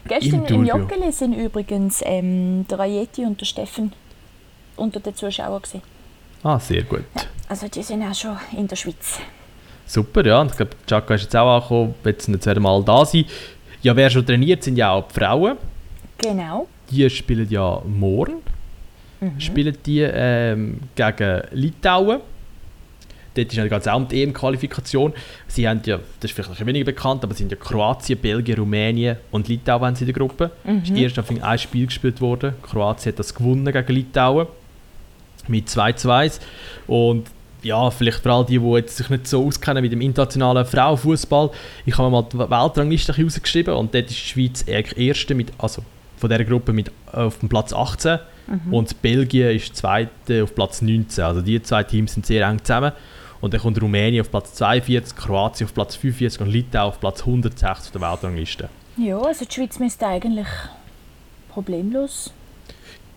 [0.06, 3.92] Gestern im, im Joggeli sind übrigens ähm, der Ayeti und der Steffen
[4.76, 5.62] unter den Zuschauern.
[5.62, 5.82] Gewesen.
[6.42, 7.04] Ah, sehr gut.
[7.16, 9.18] Ja, also die sind auch schon in der Schweiz.
[9.88, 10.40] Super, ja.
[10.40, 13.24] Und ich glaube, Chaka ist jetzt auch angekommen, wird jetzt zweite Mal da sein.
[13.82, 15.56] Ja, wer schon trainiert, sind ja auch die Frauen.
[16.18, 16.68] Genau.
[16.90, 18.42] Die spielen ja morgen.
[19.20, 19.40] Mhm.
[19.40, 22.20] Spielen die ähm, gegen Litauen.
[23.34, 25.12] Dort ist ja ganz auch die EM-Qualifikation.
[25.46, 28.58] Sie haben ja, das ist vielleicht ein weniger bekannt, aber es sind ja Kroatien, Belgien,
[28.58, 30.50] Rumänien und Litauen in der Gruppe.
[30.64, 30.82] Mhm.
[30.82, 32.54] Es ist erst auf ein Spiel gespielt worden.
[32.62, 34.48] Kroatien hat das gewonnen gegen Litauen
[35.46, 36.40] mit 2 zu 1.
[36.86, 37.28] Und
[37.62, 41.50] ja, vielleicht für all die, die jetzt sich nicht so auskennen mit dem internationalen Frauenfußball,
[41.86, 45.82] ich habe mal die Weltrangliste rausgeschrieben und dort ist die Schweiz erste mit, also
[46.16, 48.74] von dieser Gruppe mit auf dem Platz 18 mhm.
[48.74, 51.24] und Belgien ist zweite auf Platz 19.
[51.24, 52.92] Also die zwei Teams sind sehr eng zusammen.
[53.40, 57.20] Und dann kommt Rumänien auf Platz 42, Kroatien auf Platz 45 und Litauen auf Platz
[57.20, 58.68] 160 auf der Weltrangliste.
[58.96, 60.48] Ja, also die Schweiz müsste eigentlich
[61.48, 62.32] problemlos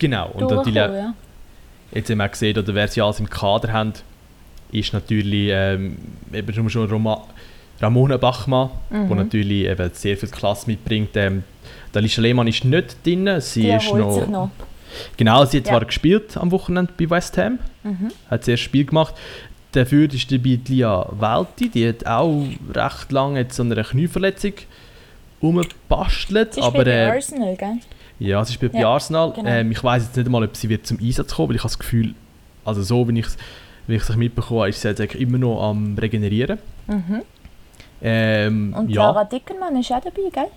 [0.02, 0.30] Genau.
[0.30, 1.14] Und natürlich, ja.
[1.92, 3.92] jetzt haben wir gesehen, oder wer sie alles im Kader haben,
[4.72, 5.96] ist natürlich ähm,
[6.32, 7.22] eben schon Roma,
[7.80, 9.08] Ramona Bachmann, mhm.
[9.08, 11.10] die natürlich eben sehr viel Klasse mitbringt.
[11.14, 11.44] Ähm,
[11.94, 14.50] Alicia Lehmann ist nicht drin, sie Die ist noch, noch,
[15.16, 15.72] Genau, sie hat ja.
[15.72, 18.10] zwar gespielt am Wochenende bei West Ham, mhm.
[18.30, 19.14] hat das Spiel gemacht.
[19.72, 22.44] Dafür ist dabei Lia Welti, die hat auch
[22.74, 24.52] recht lange jetzt so eine Knieverletzung
[25.42, 26.54] rumgebastelt.
[26.54, 27.78] Sie aber, äh, bei Arsenal, gell?
[28.18, 29.32] Ja, sie spielt ja, bei Arsenal.
[29.32, 29.48] Genau.
[29.48, 31.70] Ähm, ich weiß jetzt nicht einmal, ob sie wird zum Einsatz kommen, weil ich habe
[31.70, 32.14] das Gefühl,
[32.64, 33.36] also so wie ich es
[33.86, 36.58] wie ich es mitbekommen habe, ist sie immer noch am Regenerieren.
[36.86, 37.22] Mhm.
[38.02, 39.02] Ähm, Und ja.
[39.02, 40.48] Lara Dickenmann ist auch dabei, gell?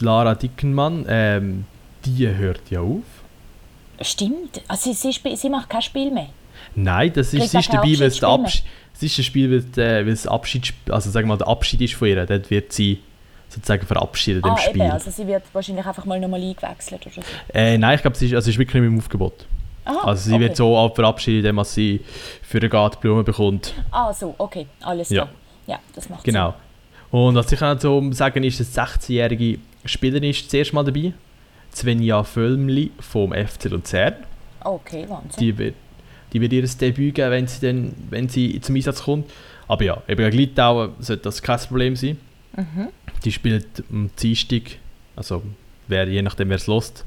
[0.00, 1.64] Lara Dickenmann, ähm,
[2.04, 3.02] die hört ja auf.
[4.00, 4.60] Stimmt.
[4.66, 6.28] Also sie, sie, sie macht kein Spiel mehr.
[6.74, 8.64] Nein, das ist, sie ist dabei, weil es, Abschied,
[8.94, 11.80] es ist ein Spiel, weil, äh, weil es Abschied, also sagen wir mal, der Abschied
[11.80, 12.26] ist von ihr.
[12.26, 13.00] Dort wird sie
[13.48, 14.82] sozusagen verabschiedet ah, im Spiel.
[14.82, 17.20] Eben, also sie wird wahrscheinlich einfach mal nochmal eingewechselt oder so.
[17.52, 19.46] Äh, nein, ich glaube, sie ist, also ist wirklich nicht mehr im Aufgebot.
[19.84, 20.44] Aha, also sie okay.
[20.44, 22.00] wird so verabschiedet, indem sie
[22.42, 23.74] für den Garten Blumen bekommt.
[23.90, 25.28] Ah so, okay, alles klar.
[25.66, 26.50] Ja, ja das macht Genau.
[26.50, 27.20] Sinn.
[27.20, 31.12] Und was ich auch so sagen ist, dass 16-jährige Spielerin ist zuerst mal dabei.
[31.72, 34.14] Svenja Völmli vom FC Luzern.
[34.64, 35.40] Okay, Wahnsinn.
[35.40, 35.74] Die wird,
[36.32, 39.30] die wird ihr Debüt geben, wenn sie, dann, wenn sie zum Einsatz kommt.
[39.68, 42.18] Aber ja, eben gegen Litauen sollte das kein Problem sein.
[42.56, 42.88] Mhm.
[43.24, 44.78] Die spielt am Dienstag,
[45.16, 45.42] also
[45.88, 47.04] wer, je nachdem wer es lost,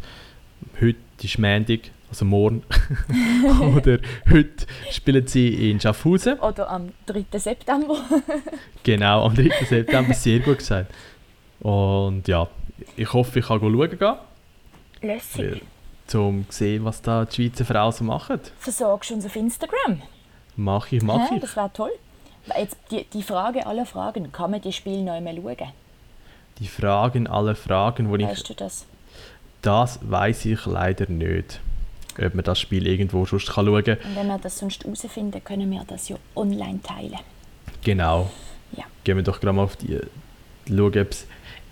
[0.79, 1.79] heute ist Montag,
[2.09, 2.63] also morgen
[3.75, 3.99] oder
[4.31, 6.39] heute spielen sie in Schaffhausen.
[6.39, 7.25] Oder am 3.
[7.37, 7.97] September.
[8.83, 9.49] genau, am 3.
[9.65, 10.93] September, sehr gut gesagt.
[11.59, 12.47] Und ja,
[12.95, 14.15] ich hoffe, ich kann schauen gehen.
[15.01, 15.61] Lässig.
[16.13, 18.39] Um zu sehen, was da die Schweizer Frauen so machen.
[18.59, 20.01] Versorgst du uns auf Instagram?
[20.55, 21.41] Mach ich, mach ja, ich.
[21.41, 21.91] Das wäre toll.
[22.57, 25.73] Jetzt die, die Frage aller Fragen, kann man die Spiele noch einmal schauen?
[26.59, 28.29] Die Fragen aller Fragen, wo weißt ich...
[28.29, 28.85] Weißt du das?
[29.61, 31.59] Das weiß ich leider nicht
[32.21, 33.97] ob man das Spiel irgendwo sonst kann schauen kann.
[33.97, 37.19] Und wenn wir das sonst herausfinden, können wir das ja online teilen.
[37.83, 38.29] Genau.
[38.75, 38.83] Ja.
[39.03, 39.99] Gehen wir doch gerade mal auf die,
[40.67, 41.15] schauen, ob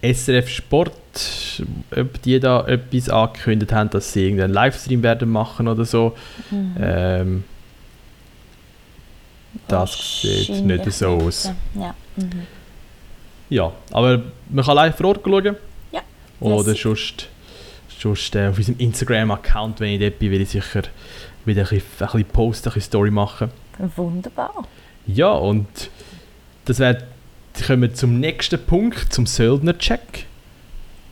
[0.01, 1.63] SRF Sport,
[1.95, 6.15] ob die da etwas angekündigt haben, dass sie irgendeinen Livestream werden machen oder so.
[6.51, 6.75] Mhm.
[6.79, 7.43] Ähm,
[9.67, 11.51] das sieht nicht so aus.
[11.73, 11.95] Ja.
[12.15, 12.43] Mhm.
[13.49, 15.55] ja, aber man kann live vor Ort schauen.
[15.91, 16.01] Ja.
[16.39, 17.29] Oder sonst
[17.99, 20.83] sonst äh, auf unserem Instagram-Account, wenn ich dort bin, will ich sicher
[21.45, 23.51] wieder ein bisschen, ein bisschen posten, ein bisschen Story machen.
[23.95, 24.65] Wunderbar.
[25.07, 25.67] Ja, und
[26.65, 27.03] das wäre,
[27.65, 30.25] kommen wir zum nächsten Punkt, zum Söldner-Check.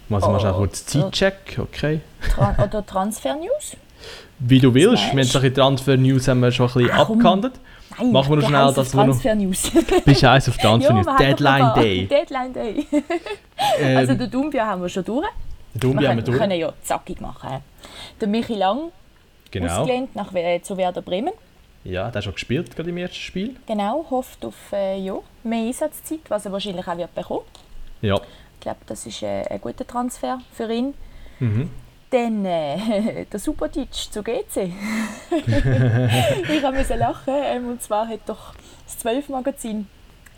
[0.09, 2.01] Also oh, machst du auch kurz Zeitcheck, okay.
[2.29, 3.77] Tra oder Transfer-News?
[4.39, 7.53] Wie du willst, wir haben solche Transfer-News haben wir schon ein bisschen Ach, abgehandelt.
[7.97, 9.71] Nein, Machen wir noch schnell das, wo Transfer News.
[10.05, 11.05] Bist heiß auf Transfer News.
[11.17, 12.07] Deadline Day.
[12.07, 12.87] Deadline Day.
[13.79, 15.27] ähm, also den Dumbia haben wir schon durch.
[15.73, 17.63] Darum wir, können, können ja zackig machen.
[18.21, 18.91] Der Michi Lang,
[19.51, 19.81] genau.
[19.81, 21.33] ausgelehnt nach, zu Werder Bremen.
[21.83, 23.55] Ja, der hat schon gespielt, gerade im ersten Spiel.
[23.67, 27.45] Genau, hofft auf äh, ja, mehr Einsatzzeit, was er wahrscheinlich auch wird bekommen.
[28.01, 28.15] Ja.
[28.15, 30.93] Ich glaube, das ist äh, ein guter Transfer für ihn.
[31.39, 31.69] Mhm.
[32.09, 34.55] Dann äh, der Superdic zu GC.
[35.31, 37.33] ich musste lachen.
[37.43, 38.53] Ähm, und zwar hat doch
[38.85, 39.87] das 12 Magazin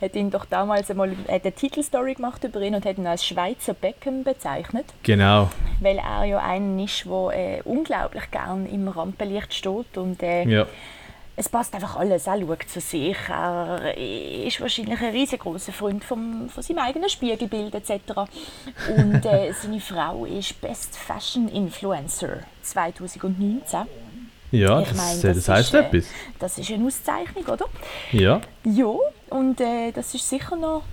[0.06, 3.74] hat ihn doch damals einmal eine Titelstory gemacht über ihn und hat ihn als Schweizer
[3.74, 4.86] Beckham bezeichnet.
[5.04, 5.50] Genau.
[5.82, 10.66] Weil er ja einer ist, der äh, unglaublich gern im Rampenlicht steht und äh, ja.
[11.36, 12.28] es passt einfach alles.
[12.28, 13.18] Er schaut zu sich.
[13.30, 17.92] Er ist wahrscheinlich ein riesengroßer Freund vom, von seinem eigenen Spiegelbild etc.
[18.98, 24.05] Und äh, seine Frau ist Best Fashion Influencer 2019.
[24.56, 26.06] Ja, ich das, meine, das, das heißt äh, etwas.
[26.40, 27.66] Das ist eine Auszeichnung, oder?
[28.12, 28.42] Ja.
[28.64, 28.96] Ja,
[29.30, 30.84] und äh, das ist sicher noch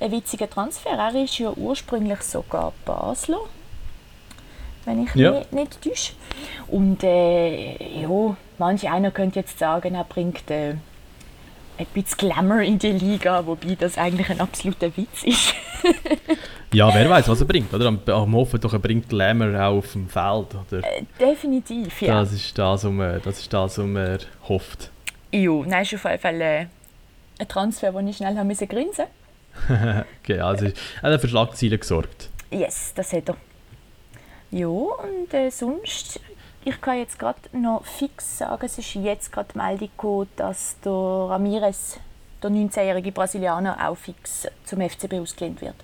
[0.00, 0.90] ein witziger Transfer.
[0.90, 3.40] Er ist ja ursprünglich sogar Basler,
[4.84, 5.32] wenn ich ja.
[5.32, 6.12] mich nicht täusche.
[6.68, 10.74] Und äh, ja, manch einer könnte jetzt sagen, er bringt äh,
[11.78, 15.54] ein bisschen Glamour in die Liga, wobei das eigentlich ein absoluter Witz ist.
[16.72, 17.86] ja, wer weiß, was er bringt, oder?
[17.86, 20.78] Am, am hoffen doch, er bringt Glamour auch auf dem Feld, oder?
[20.78, 22.20] Äh, definitiv, ja.
[22.20, 24.90] Das ist das, was man, das ist das, was man hofft.
[25.32, 26.66] Ja, nein, ist auf jeden Fall äh,
[27.38, 29.06] ein Transfer, wo ich schnell haben müssen grinsen
[30.22, 30.66] okay, also
[31.02, 32.28] er hat für Schlagzeilen gesorgt.
[32.50, 33.36] Yes, das hat er.
[34.50, 36.20] Ja, und äh, sonst,
[36.64, 40.76] ich kann jetzt gerade noch fix sagen, es ist jetzt gerade die Meldung gekommen, dass
[40.84, 41.98] der Ramirez,
[42.42, 45.74] der 19-jährige Brasilianer, auch fix zum FCB ausgelehnt wird.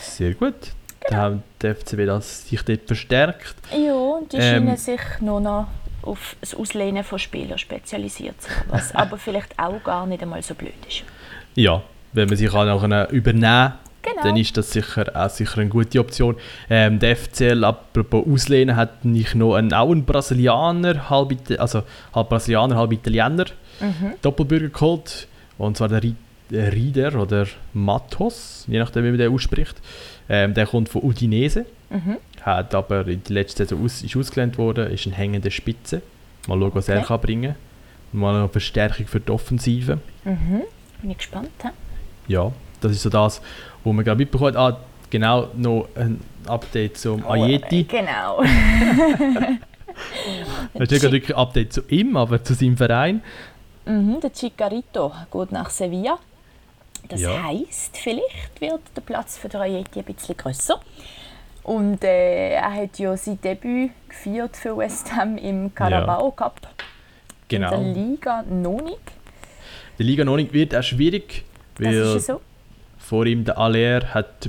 [0.00, 0.54] Sehr gut.
[1.00, 1.10] Genau.
[1.10, 3.54] Da hat der FCB das sich dort verstärkt.
[3.72, 5.66] Ja, und die ähm, scheinen sich nur noch
[6.02, 10.42] auf das Auslehnen von Spielern spezialisiert zu haben, was aber vielleicht auch gar nicht einmal
[10.42, 11.04] so blöd ist.
[11.54, 11.82] Ja,
[12.12, 14.22] wenn man sich auch noch übernehmen Genau.
[14.22, 16.36] dann ist das sicher auch sicher eine gute Option.
[16.68, 21.82] Ähm, der FCL, apropos Auslehnen, hat nicht noch einen, auch einen Brasilianer, halb, also
[22.12, 23.46] halb Brasilianer, halb Italiener
[23.80, 24.14] mhm.
[24.20, 25.28] Doppelbürger geholt.
[25.58, 26.02] Und zwar der
[26.50, 29.80] Rieder oder Matos, je nachdem, wie man den ausspricht.
[30.28, 32.16] Ähm, der kommt von Udinese, mhm.
[32.42, 36.02] hat aber in der letzten Saison aus, ist ausgelehnt worden, ist eine hängende Spitze.
[36.46, 36.98] Mal schauen, was okay.
[36.98, 37.54] er kann bringen
[38.12, 38.20] kann.
[38.20, 39.98] Mal eine Verstärkung für die Offensive.
[40.24, 40.62] Mhm.
[41.00, 41.50] Bin ich gespannt.
[41.62, 41.68] He?
[42.32, 43.40] Ja, das ist so das,
[43.84, 44.56] wo man gerade mitbekommt.
[44.56, 44.78] Ah,
[45.10, 47.84] genau, noch ein Update zum oh, Ayeti.
[47.84, 48.42] Genau.
[50.74, 53.22] das ist gerade wirklich ein Update zu ihm, aber zu seinem Verein.
[53.84, 56.18] Mhm, der Chicarito geht nach Sevilla.
[57.08, 57.42] Das ja.
[57.42, 60.80] heisst, vielleicht wird der Platz für Ayeti ein bisschen grösser.
[61.64, 66.60] Und äh, er hat ja sein Debüt gefeiert für West Ham im Carabao Cup.
[67.48, 67.74] Genau.
[67.74, 68.98] In der Liga nicht.
[69.98, 71.44] Die Liga nicht wird auch schwierig,
[71.78, 72.40] weil das ist so.
[72.98, 74.48] vor ihm der Aller hat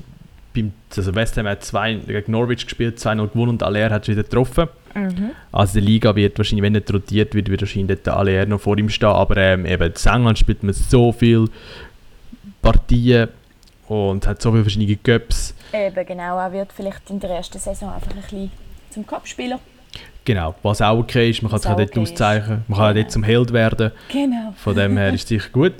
[0.54, 4.24] beim, also West Ham hat zwei, gegen Norwich gespielt, 2-0 gewonnen und Aller hat wieder
[4.24, 4.70] getroffen.
[4.94, 5.32] Mhm.
[5.52, 8.78] Also die Liga wird wahrscheinlich, wenn nicht rotiert wird, wird wahrscheinlich der Aller noch vor
[8.78, 9.10] ihm stehen.
[9.10, 11.48] Aber ähm, eben in England spielt man so viele
[12.62, 13.30] Partien
[13.88, 15.54] und hat so viele verschiedene Cups.
[15.74, 18.52] Eben genau, er wird vielleicht in der ersten Saison einfach ein bisschen
[18.90, 19.60] zum Cup-Spieler.
[20.26, 23.04] Genau, was auch okay ist, man kann sich auch dort okay auszeichnen, man kann genau.
[23.04, 23.92] dort zum Held werden.
[24.10, 24.54] Genau.
[24.56, 25.74] Von dem her ist es sicher gut.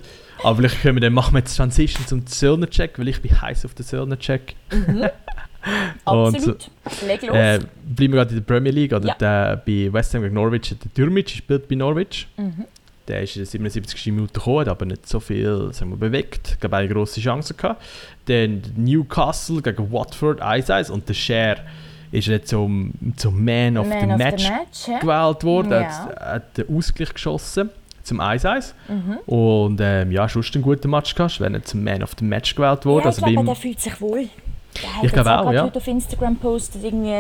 [0.44, 3.64] Aber vielleicht können wir dann machen wir jetzt Transition zum Zöllner-Check, weil ich bin heiß
[3.64, 4.56] auf den Zöllner-Check.
[4.72, 5.06] Mhm.
[6.06, 6.70] Absolut.
[7.08, 7.36] Leg los.
[7.36, 8.94] Äh, bleiben wir gerade in der Premier League.
[8.94, 9.16] Oder ja.
[9.16, 12.28] der, bei West Ham gegen Norwich, der Dürmic spielt bei Norwich.
[12.38, 12.66] Mhm.
[13.08, 14.14] Der ist in der 77.
[14.14, 16.56] Minute gekommen, aber nicht so viel sagen wir, bewegt.
[16.58, 17.84] Ich habe eine grosse Chance gehabt.
[18.26, 21.58] Dann Newcastle gegen Watford 1-1 und der Share
[22.12, 25.00] ist er zum, zum Man of Man the of Match, the match ja?
[25.00, 25.72] gewählt worden.
[25.72, 25.80] Ja.
[25.80, 27.72] Er hat, hat den Ausgleich geschossen
[28.04, 28.74] zum 1-1.
[28.88, 29.18] Mhm.
[29.26, 31.42] Und ähm, ja, schon einen guten Match gehabt.
[31.42, 33.06] Wenn er zum Man of the Match gewählt wurde.
[33.06, 34.30] Ja, ich also glaube, der fühlt sich wohl.
[34.82, 35.66] Der ich glaube auch, ja.
[35.66, 37.12] auf Instagram postet, irgendwie,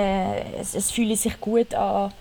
[0.59, 2.11] es, es fühle sich gut an,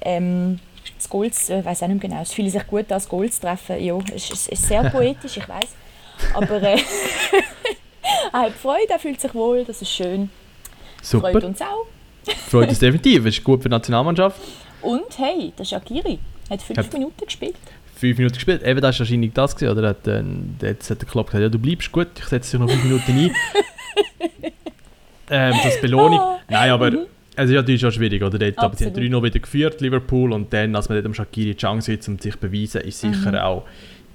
[0.00, 0.58] ähm,
[0.96, 3.30] das Goals, ich äh, weiß auch nicht genau, es fühle sich gut an, das Goal
[3.30, 3.82] zu treffen.
[3.82, 5.68] Ja, es ist, ist sehr poetisch, ich weiß.
[6.34, 6.78] Aber äh,
[8.32, 10.30] er hat Freude, er fühlt sich wohl, das ist schön.
[11.02, 11.32] Super.
[11.32, 11.86] Freut uns auch.
[12.48, 14.40] Freut uns definitiv, ist gut für die Nationalmannschaft.
[14.82, 16.18] Und hey, der Shakiri
[16.50, 17.56] hat fünf hat Minuten gespielt.
[17.96, 19.88] Fünf Minuten gespielt, eben das war wahrscheinlich das gewesen, oder?
[19.88, 20.22] Hat, äh,
[20.62, 23.12] jetzt hat der Klopp gesagt, ja du bleibst gut, ich setze dich noch fünf Minuten
[23.12, 23.34] ein.
[25.30, 26.20] Ähm, das Belohnung.
[26.50, 26.52] Oh.
[26.52, 27.06] Nein, aber mhm.
[27.36, 28.36] es ist natürlich auch schwierig, oder?
[28.36, 31.52] Dort, aber sie haben 3 wieder geführt, Liverpool, und dann, als man dort am Shakiri
[31.52, 33.38] die Chance hat, um sich zu beweisen, ist sicher, mhm.
[33.38, 33.64] auch,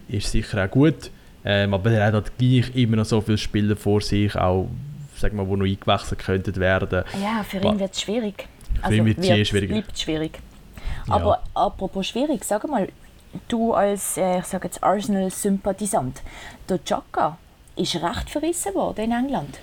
[0.09, 1.11] ist sicher auch gut.
[1.45, 4.69] Ähm, aber er hat halt gleich immer noch so viele Spieler vor sich, auch
[5.15, 7.03] sag mal, die noch eingewechselt könnten werden.
[7.21, 8.47] Ja, für ihn wird es schwierig.
[8.75, 9.69] Für also ihn wird es schwierig.
[9.69, 10.39] bleibt schwierig.
[11.07, 11.43] Aber ja.
[11.53, 12.89] apropos schwierig, sag mal,
[13.47, 16.21] du als äh, ich sage jetzt Arsenal-Sympathisant,
[16.67, 17.37] der Chaka
[17.75, 19.59] ist recht verrissen worden in England.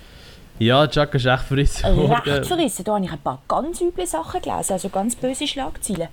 [0.59, 2.21] Ja, Chaka ist recht verrissen worden.
[2.25, 6.07] Recht verrissen, da habe ich ein paar ganz üble Sachen gelesen, also ganz böse Schlagzeilen.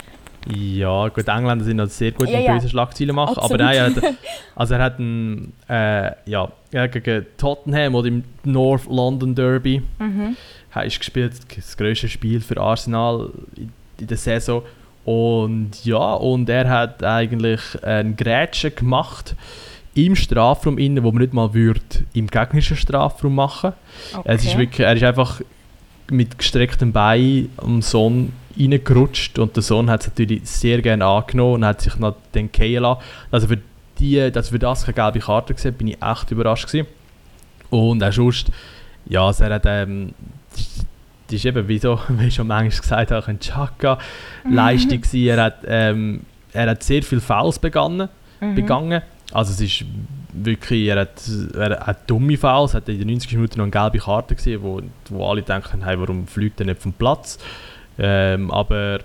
[0.49, 2.55] Ja, gut, Engländer sind halt sehr gut ja, in ja.
[2.55, 3.61] böse Schlagzeilen machen, Absolut.
[3.61, 4.14] aber nein, er hat,
[4.57, 10.36] also er hat ein, äh, ja, gegen Tottenham oder im North London Derby mhm.
[10.84, 14.62] ist gespielt, das größte Spiel für Arsenal in, in der Saison
[15.05, 19.34] und ja, und er hat eigentlich ein Grätsche gemacht
[19.95, 21.80] im Strafraum innen, wo man nicht mal würde
[22.12, 23.72] im gegnerischen Strafraum machen.
[24.14, 24.22] Okay.
[24.24, 25.41] Es ist wirklich, er ist einfach
[26.11, 31.55] mit gestrecktem Bein am Sohn reingerutscht und der Sohn hat es natürlich sehr gerne angenommen
[31.55, 33.01] und hat sich noch den lassen.
[33.30, 33.59] Also für,
[33.99, 36.86] die, dass für das keine gelbe Karte gesehen bin ich echt überrascht gewesen.
[37.70, 38.51] Und auch sonst,
[39.07, 40.14] ja, also er hat, ähm,
[41.26, 45.26] das ist eben, wie, so, wie ich schon manchmal gesagt habe, ein Chaka-Leistung mhm.
[45.26, 46.20] Er hat, ähm,
[46.53, 48.09] er hat sehr viele Fouls begangen,
[48.41, 48.55] mhm.
[48.55, 49.03] begangen
[49.33, 49.85] also es ist
[50.33, 51.22] wirklich, er hat,
[51.55, 54.81] er hat dumme Fouls, hat in den 90 Minuten noch eine gelbe Karte gesehen, wo,
[55.09, 57.39] wo alle denken, hey, warum fliegt er nicht vom Platz?
[57.99, 59.01] Ähm, aber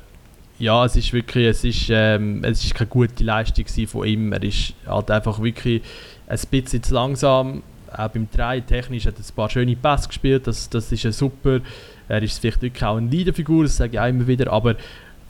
[0.57, 4.31] ja, es ist wirklich, es ist, ähm, es ist keine gute Leistung von ihm.
[4.31, 5.81] Er ist halt einfach wirklich
[6.27, 7.63] ein bisschen zu langsam.
[7.91, 11.11] Auch beim 3 technisch hat er ein paar schöne Pässe gespielt, das, das ist ja
[11.11, 11.59] super.
[12.07, 14.75] Er ist vielleicht wirklich auch eine Leaderfigur, das sage ich auch immer wieder, aber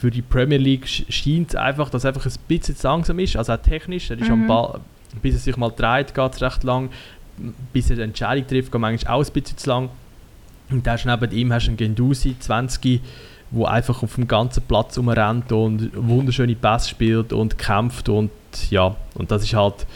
[0.06, 3.36] für die Premier League scheint es einfach, dass er einfach ein bisschen zu langsam ist,
[3.36, 4.12] also auch technisch.
[4.12, 4.34] Er ist mhm.
[4.34, 4.80] am Ball,
[5.24, 6.92] bis er sich mal dreht, geht es recht lang.
[7.74, 9.90] Bis er eine Entscheidung trifft, geht manchmal auch ein bisschen zu lang.
[10.70, 13.02] Und dann neben ihm hast du einen Gendusi, 20
[13.50, 18.32] wo einfach auf dem ganzen Platz umrennt und wunderschöne Pässe spielt und kämpft und
[18.70, 19.88] ja, und das ist halt,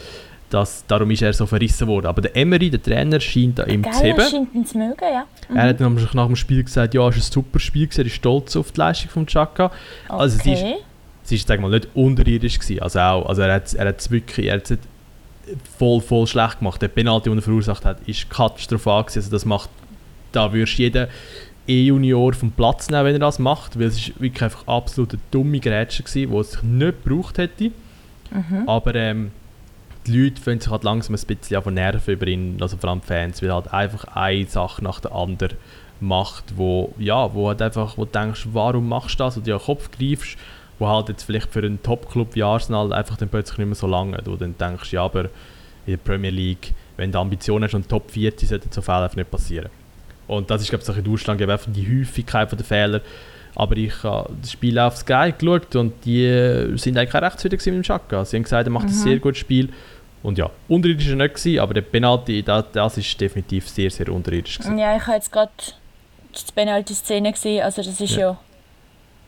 [0.50, 2.06] das, darum ist er so verrissen worden.
[2.06, 4.20] Aber der Emery, der Trainer, scheint da ihm zu heben.
[4.20, 5.24] scheint ihn zu mögen, ja.
[5.48, 5.56] Mhm.
[5.56, 8.14] Er hat nach, nach dem Spiel gesagt, ja, es ist ein super Spiel, er ist
[8.14, 9.66] stolz auf die Leistung von Chaka.
[9.66, 9.74] Okay.
[10.08, 10.64] Also sie ist,
[11.22, 12.82] sie ist sag mal, nicht unterirdisch gewesen.
[12.82, 14.78] Also, auch, also er hat es er wirklich, er hat
[15.78, 16.82] voll, voll schlecht gemacht.
[16.82, 19.18] Der Penalty, den er verursacht hat, ist katastrophal gewesen.
[19.18, 19.70] Also das macht,
[20.32, 21.06] da würdest du jeden
[21.66, 25.22] E-Junior vom Platz nehmen, wenn er das macht, weil es ist wirklich einfach absolut eine
[25.30, 27.70] dumme Grätsche war, die es sich nicht gebraucht hätte.
[28.30, 28.68] Mhm.
[28.68, 29.30] Aber ähm,
[30.06, 33.02] die Leute fühlen sich halt langsam ein bisschen von Nerven über ihn, also vor allem
[33.02, 35.56] Fans, weil er halt einfach eine Sache nach der anderen
[36.00, 39.58] macht, wo, ja, wo halt einfach, wo du denkst, warum machst du das und dir
[39.58, 40.38] den Kopf greifst,
[40.78, 43.86] wo halt jetzt vielleicht für einen Top-Club wie Arsenal einfach dann plötzlich nicht mehr so
[43.86, 45.24] lange, wo du dann denkst, ja, aber
[45.86, 49.16] in der Premier League, wenn du Ambitionen hast und Top 40, sollte so Fälle einfach
[49.16, 49.70] nicht passieren.
[50.26, 53.00] Und das ist, glaube ich, in Deutschland einfach die Häufigkeit der Fehler.
[53.60, 57.56] Aber ich habe das Spiel auf Sky geschaut und die sind eigentlich auch recht zufrieden
[57.56, 58.24] mit dem Chaka.
[58.24, 58.92] Sie haben gesagt, er macht mhm.
[58.92, 59.68] ein sehr gutes Spiel.
[60.22, 63.90] Und ja, unterirdisch war er nicht, gewesen, aber der Penalty, das, das ist definitiv sehr,
[63.90, 64.56] sehr unterirdisch.
[64.56, 64.78] Gewesen.
[64.78, 68.30] Ja, ich habe jetzt gerade die Penalty-Szene gesehen, also das ist ja.
[68.30, 68.38] ja,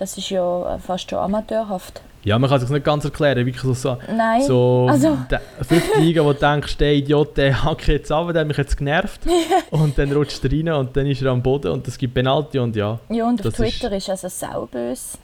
[0.03, 2.03] das ist ja fast schon amateurhaft.
[2.25, 4.43] Ja, man kann sich nicht ganz erklären, wirklich so, so, Nein.
[4.43, 5.17] so also.
[5.63, 8.77] fünf Liga, wo du denkst, der Idiot, der hackt jetzt ab, der hat mich jetzt
[8.77, 9.21] genervt.
[9.71, 12.59] und dann rutscht er rein und dann ist er am Boden und es gibt Penalty
[12.59, 12.99] und ja.
[13.09, 15.19] Ja, und auf Twitter ist, ist also saubös,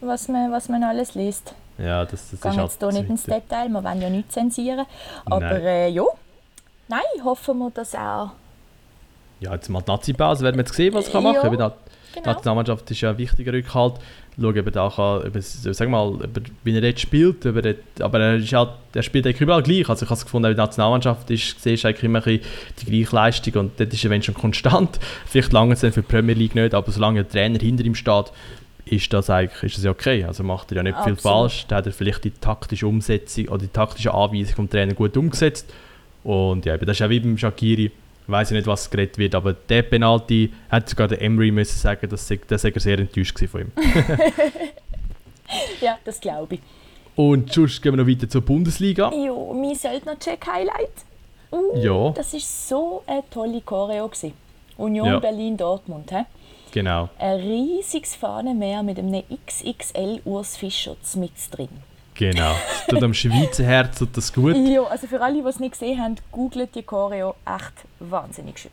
[0.00, 1.52] was man, was man alles liest.
[1.76, 4.86] Ja, das, das ist halt jetzt hier nicht ins Detail, wir wollen ja nichts zensieren.
[5.24, 6.04] Aber äh, ja,
[6.88, 8.30] nein, hoffen wir, dass auch...
[9.40, 11.72] Ja, jetzt mal die Nazi-Pause, werden wir jetzt sehen, was er machen kann.
[12.12, 12.24] Genau.
[12.24, 13.94] Die Nationalmannschaft ist ja ein wichtiger Rückhalt
[14.40, 16.18] schauen, ob er da kann, ob sag mal,
[16.64, 19.88] wie er jetzt spielt, ob er aber er, ist halt, er spielt eigentlich überall gleich.
[19.88, 22.40] Also ich habe es gefunden, in der Nationalmannschaft ist, siehst eigentlich immer die
[22.86, 24.98] gleiche Leistung und dort ist er wenn schon konstant.
[25.26, 27.94] Vielleicht lange es dann für die Premier League nicht, aber solange der Trainer hinter ihm
[27.94, 28.32] steht,
[28.86, 30.24] ist das eigentlich ist das ja okay.
[30.24, 31.20] Also macht er ja nicht Absolut.
[31.20, 31.66] viel falsch.
[31.68, 35.72] Da hat er vielleicht die taktische Umsetzung oder die taktische Anweisung vom Trainer gut umgesetzt.
[36.24, 37.92] Und ja, das ist ja wie beim Shakiri
[38.26, 42.08] weiß ich nicht, was geredet wird, aber der Penalty hat sogar der Emery müssen sagen,
[42.08, 42.38] dass sei
[42.76, 43.72] sehr enttäuscht von ihm.
[45.80, 46.60] ja, das glaube ich.
[47.16, 49.10] Und sonst gehen wir noch weiter zur Bundesliga.
[49.12, 51.04] Ja, mein Söldner-Check-Highlight.
[51.52, 52.10] Uh, ja.
[52.10, 54.08] Das war so eine tolle Choreo.
[54.08, 54.32] Gewesen.
[54.76, 55.18] Union ja.
[55.18, 56.10] Berlin-Dortmund.
[56.10, 56.22] He?
[56.72, 57.08] Genau.
[57.18, 61.68] Ein riesiges Fahnenmeer mit einem XXL Urs Fischer mit drin.
[62.20, 62.52] Genau.
[62.52, 64.54] Das tut am Schweizer Herz tut das gut.
[64.54, 68.70] Ja, also für alle, die es nicht gesehen haben, googelt die Choreo echt wahnsinnig schön.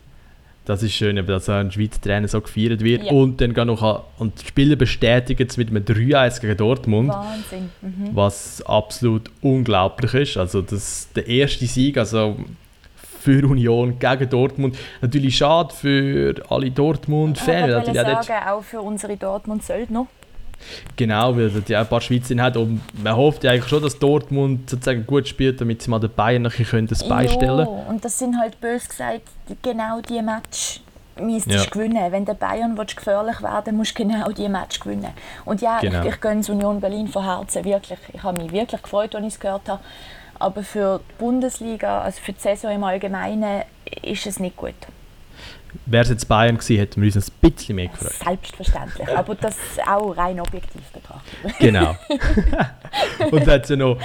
[0.66, 3.04] Das ist schön, dass ein Schweizer Trainer so gefeiert wird.
[3.04, 3.12] Ja.
[3.12, 7.08] Und dann noch und die Spieler bestätigen es mit einem 3-1 gegen Dortmund.
[7.08, 7.70] Wahnsinn.
[7.80, 8.10] Mhm.
[8.12, 10.36] Was absolut unglaublich ist.
[10.36, 12.36] Also das, der erste Sieg also
[12.96, 14.76] für Union gegen Dortmund.
[15.00, 17.88] Natürlich schade für alle Dortmund-Fans.
[17.88, 20.06] Ich würde sagen, auch für unsere Dortmund-Söldner.
[20.96, 23.98] Genau, weil es ja ein paar Schweizer hat und man hofft ja eigentlich schon, dass
[23.98, 27.86] Dortmund sozusagen gut spielt, damit sie mal den Bayern noch das beistellen können.
[27.88, 29.22] und das sind halt bös gesagt
[29.62, 30.80] genau die Match
[31.20, 31.70] müsstest ja.
[31.70, 32.12] gewinnen.
[32.12, 35.12] Wenn der Bayern willst, gefährlich werden musst du genau die Match gewinnen.
[35.44, 36.02] Und ja, genau.
[36.02, 37.98] ich, ich gönne Union Berlin von Herzen, wirklich.
[38.12, 39.82] Ich habe mich wirklich gefreut, als ich es gehört habe.
[40.38, 43.62] Aber für die Bundesliga, also für die Saison im Allgemeinen,
[44.02, 44.74] ist es nicht gut.
[45.86, 48.12] Wäre es jetzt Bayern gewesen, hätten wir uns ein bisschen mehr gefreut.
[48.12, 49.56] Selbstverständlich, aber das
[49.86, 51.58] auch rein objektiv betrachtet.
[51.58, 51.96] Genau.
[53.30, 53.98] Und dann hat es ja noch,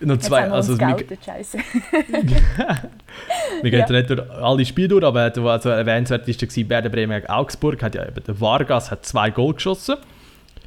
[0.00, 0.42] noch zwei...
[0.42, 1.58] Jetzt also, wir, Scheiße.
[3.62, 3.90] wir gehen ja.
[3.90, 7.82] nicht durch alle Spiele durch, aber also erwähnenswert war Werder Bremen gegen Augsburg.
[7.82, 9.96] Hat ja eben, der Vargas hat zwei Goal geschossen.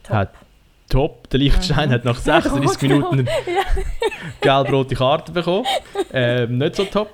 [0.03, 0.15] Top.
[0.15, 0.29] Hat
[0.89, 1.29] top.
[1.29, 1.93] Der Lichtstein mhm.
[1.93, 3.31] hat nach 36 Minuten eine ja.
[4.41, 5.65] gelb-rote Karte bekommen.
[6.13, 7.09] Ähm, nicht so top.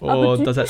[0.00, 0.68] Und das hat,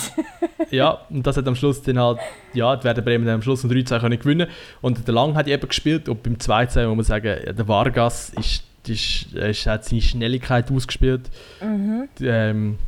[0.71, 2.19] ja, und das hat am Schluss dann halt,
[2.55, 4.49] ja, die Werder Bremen am Schluss um 3-2 können gewinnen
[4.81, 8.65] und der Lang hat eben gespielt und beim 2-2 muss man sagen, der Vargas ist,
[8.89, 11.23] ist, ist, hat seine Schnelligkeit ausgespielt.
[11.61, 12.09] Mhm.
[12.23, 12.79] Ähm,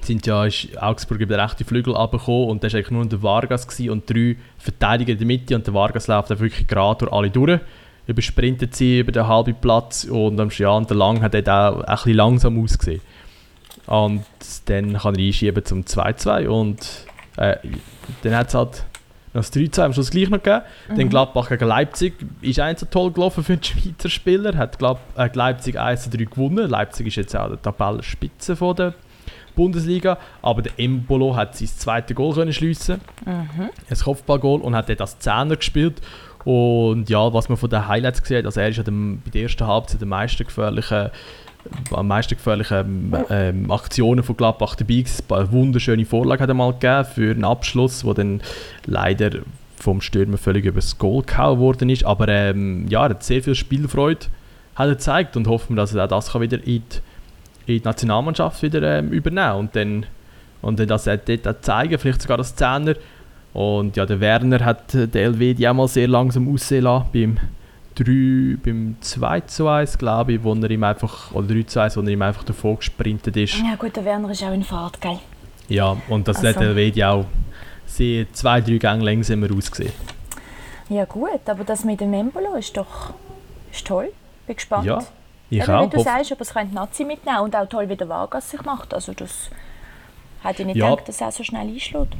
[0.00, 3.22] sind ja, ist Augsburg über den rechten Flügel abgekommen und da war eigentlich nur der
[3.22, 7.12] Vargas und drei Verteidiger in der Mitte und der Vargas läuft dann wirklich gerade durch
[7.12, 7.60] alle durch
[8.06, 11.94] übersprintet sie über den halben Platz und am ja, der Lang hat dort auch ein
[11.94, 13.00] bisschen langsam ausgesehen.
[13.86, 14.24] Und
[14.66, 17.06] dann kann er einschieben zum 2-2 und
[17.36, 17.56] äh,
[18.22, 18.84] dann hat es halt
[19.34, 20.62] noch das 3-2 am Schluss gleich noch gegeben.
[20.88, 20.96] Mhm.
[20.96, 24.56] Dann Gladbach gegen Leipzig ist eins so toll gelaufen für den Schweizer Spieler.
[24.56, 26.68] Hat Glab äh, Leipzig 1-3 gewonnen.
[26.68, 28.94] Leipzig ist jetzt auch der Tabellenspitze von der
[29.56, 30.18] Bundesliga.
[30.42, 33.00] Aber der Embolo hat sein zweites Goal können schliessen.
[33.24, 33.70] Mhm.
[33.88, 36.02] Ein Kopfballgoal und hat dort als Zehner gespielt.
[36.44, 39.30] Und ja, was man von den Highlights gesehen hat, also er ist ja dem, bei
[39.30, 41.10] der ersten Halbzeit der meisten gefährlichen
[41.90, 47.04] am meisten gefährlichen ähm, Aktionen von Gladbach dabei Eine wunderschöne Vorlage hat er mal gegeben
[47.04, 48.40] für einen Abschluss, wo dann
[48.86, 49.30] leider
[49.76, 52.04] vom Stürmer völlig übers Goal gehauen worden ist.
[52.04, 54.26] Aber ähm, ja, er hat sehr viel Spielfreude
[54.74, 56.80] hat er gezeigt und hoffen, dass er auch das wieder in die,
[57.66, 60.06] in die Nationalmannschaft wieder ähm, übernehmen und dann
[60.62, 62.94] und dann das dort auch zeigen, vielleicht sogar als Zehner.
[63.52, 67.36] Und ja, der Werner hat den LW auch mal sehr langsam aussehen lassen beim
[67.94, 71.96] 3, beim 2 zu 1, glaube ich, wo er ihm einfach, oder 3 zu 1,
[71.96, 73.58] wo er ihm einfach davor gesprintet ist.
[73.58, 75.18] Ja gut, der Werner ist auch in Fahrt, gell?
[75.68, 76.48] Ja, und das also.
[76.48, 77.26] hat der Wedi auch
[77.86, 79.92] sehr zwei, drei Gänge langsamer ausgesehen.
[80.88, 83.14] Ja gut, aber das mit dem Embolo ist doch
[83.72, 84.12] ist toll.
[84.46, 84.84] Bin gespannt.
[84.84, 85.02] Ja,
[85.48, 85.90] ich Eben, auch.
[85.90, 88.62] Wie du sagst, aber es könnte Nazi mitnehmen und auch toll, wie der Vargas sich
[88.64, 88.92] macht.
[88.92, 89.50] Also das
[90.42, 90.90] hätte ich nicht ja.
[90.90, 92.14] gedacht, dass er so schnell einschlägt.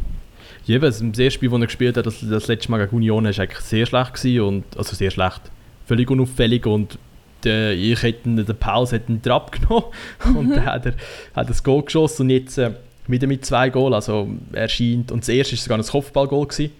[0.64, 3.30] Ja, das erste Spiel, das er gespielt hat, das, das letzte Mal gegen Union, war
[3.30, 4.14] eigentlich sehr schlecht.
[4.14, 5.42] Gewesen und, also sehr schlecht
[5.86, 6.98] völlig unauffällig und
[7.44, 9.86] der, ich hätte den Pause hätte ihn abgenommen
[10.24, 10.36] mhm.
[10.36, 10.94] und dann hat er
[11.34, 12.72] hat das Goal geschossen und jetzt äh,
[13.06, 16.72] wieder mit zwei Goal, also er scheint, und das erste war sogar ein Kopfballgoal gewesen,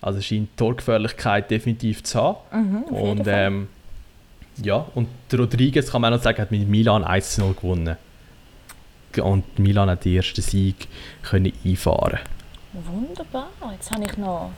[0.00, 2.38] also er scheint Torgefährlichkeit definitiv zu haben.
[2.52, 3.68] Mhm, und ähm,
[4.62, 7.96] ja, und Rodriguez kann man auch noch sagen, hat mit Milan 1-0 gewonnen.
[9.16, 10.88] Und Milan hat den ersten Sieg
[11.22, 12.20] können einfahren.
[12.72, 14.52] Wunderbar, jetzt habe ich noch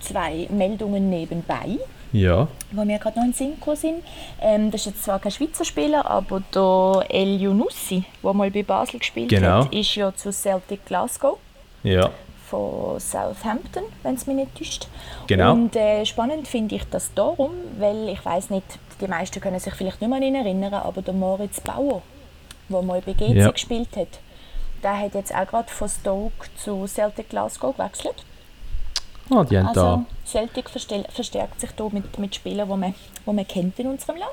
[0.00, 1.78] zwei Meldungen nebenbei
[2.12, 2.48] ja.
[2.72, 4.02] wo mir gerade noch in den Sinn gekommen sind.
[4.40, 8.62] Ähm, das ist jetzt zwar kein Schweizer Spieler, aber der El Yunussi, der mal bei
[8.62, 9.64] Basel gespielt genau.
[9.64, 11.38] hat, ist ja zu Celtic Glasgow.
[11.82, 12.10] Ja.
[12.48, 14.88] Von Southampton, wenn es mich nicht täuscht.
[15.28, 15.52] Genau.
[15.52, 18.66] Und äh, spannend finde ich das darum, weil ich weiß nicht,
[19.00, 22.02] die meisten können sich vielleicht nicht mehr erinnern, aber der Moritz Bauer,
[22.68, 23.50] der mal bei GC ja.
[23.50, 24.18] gespielt hat,
[24.82, 28.24] der hat jetzt auch gerade von Stoke zu Celtic Glasgow gewechselt.
[29.30, 30.04] Ah, die haben also, da.
[30.26, 32.94] Celtic verstärkt sich hier mit, mit Spielern, die man,
[33.26, 34.30] die man kennt in unserem Land.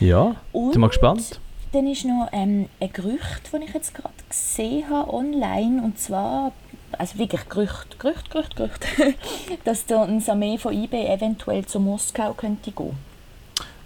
[0.00, 1.40] Ja, Und bin mal gespannt.
[1.72, 6.52] Dann ist noch ähm, ein Gerücht, das ich jetzt gerade gesehen habe online, und zwar,
[6.92, 8.86] also wirklich Gerücht, Gerücht, Gerücht, Gerücht,
[9.64, 12.96] dass der ein Samé von IB eventuell zu Moskau könnte gehen.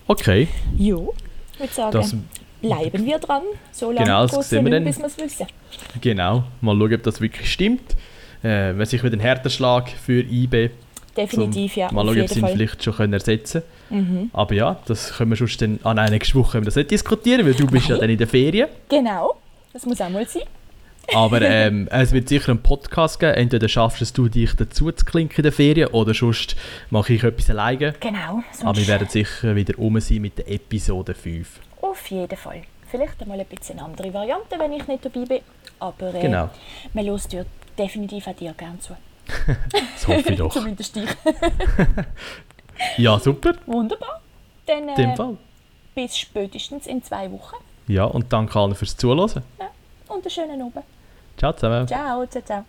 [0.06, 0.48] Okay.
[0.76, 0.96] Ja,
[1.54, 2.16] ich würde sagen, das,
[2.60, 4.84] bleiben wir dran, so lange genau, das sehen wir dann.
[4.84, 5.46] bis wir es wissen.
[6.00, 7.96] Genau, mal schauen, ob das wirklich stimmt
[8.42, 10.70] äh, wenn sich wieder ein härter Schlag für IB.
[11.16, 11.92] Definitiv, ja.
[11.92, 14.22] Mal schauen, ob sie ihn vielleicht schon können ersetzen können.
[14.22, 14.30] Mhm.
[14.32, 17.54] Aber ja, das können wir schon dann an nächste Woche wir das nicht diskutieren, weil
[17.54, 17.96] du bist Nein.
[17.96, 18.68] ja dann in der Ferien.
[18.88, 19.36] Genau,
[19.72, 20.42] das muss auch mal sein.
[21.14, 23.34] Aber ähm, es wird sicher einen Podcast geben.
[23.34, 26.56] Entweder schaffst du dich dazu zu klinken in der Ferien oder sonst
[26.90, 27.94] mache ich etwas alleine.
[28.00, 28.42] Genau.
[28.62, 31.60] Aber wir werden sicher wieder um sein mit der Episode 5.
[31.80, 32.62] Auf jeden Fall.
[32.90, 35.40] Vielleicht einmal ein bisschen andere Variante, wenn ich nicht dabei bin.
[35.80, 36.50] Aber äh, genau.
[36.92, 37.46] man hört
[37.82, 38.96] definitiv auch dir gerne zu.
[39.72, 40.52] das hoffe ich doch.
[40.52, 41.08] Zumindest ich.
[42.96, 43.54] ja, super.
[43.66, 44.20] Wunderbar.
[44.66, 45.36] Dann äh, Fall.
[45.94, 47.56] bis spätestens in zwei Wochen.
[47.88, 49.42] Ja, und danke allen fürs Zuhören.
[49.58, 49.70] Ja,
[50.08, 50.84] und einen schönen Abend.
[51.36, 51.86] Ciao zusammen.
[51.88, 52.64] Ciao, ciao, ciao.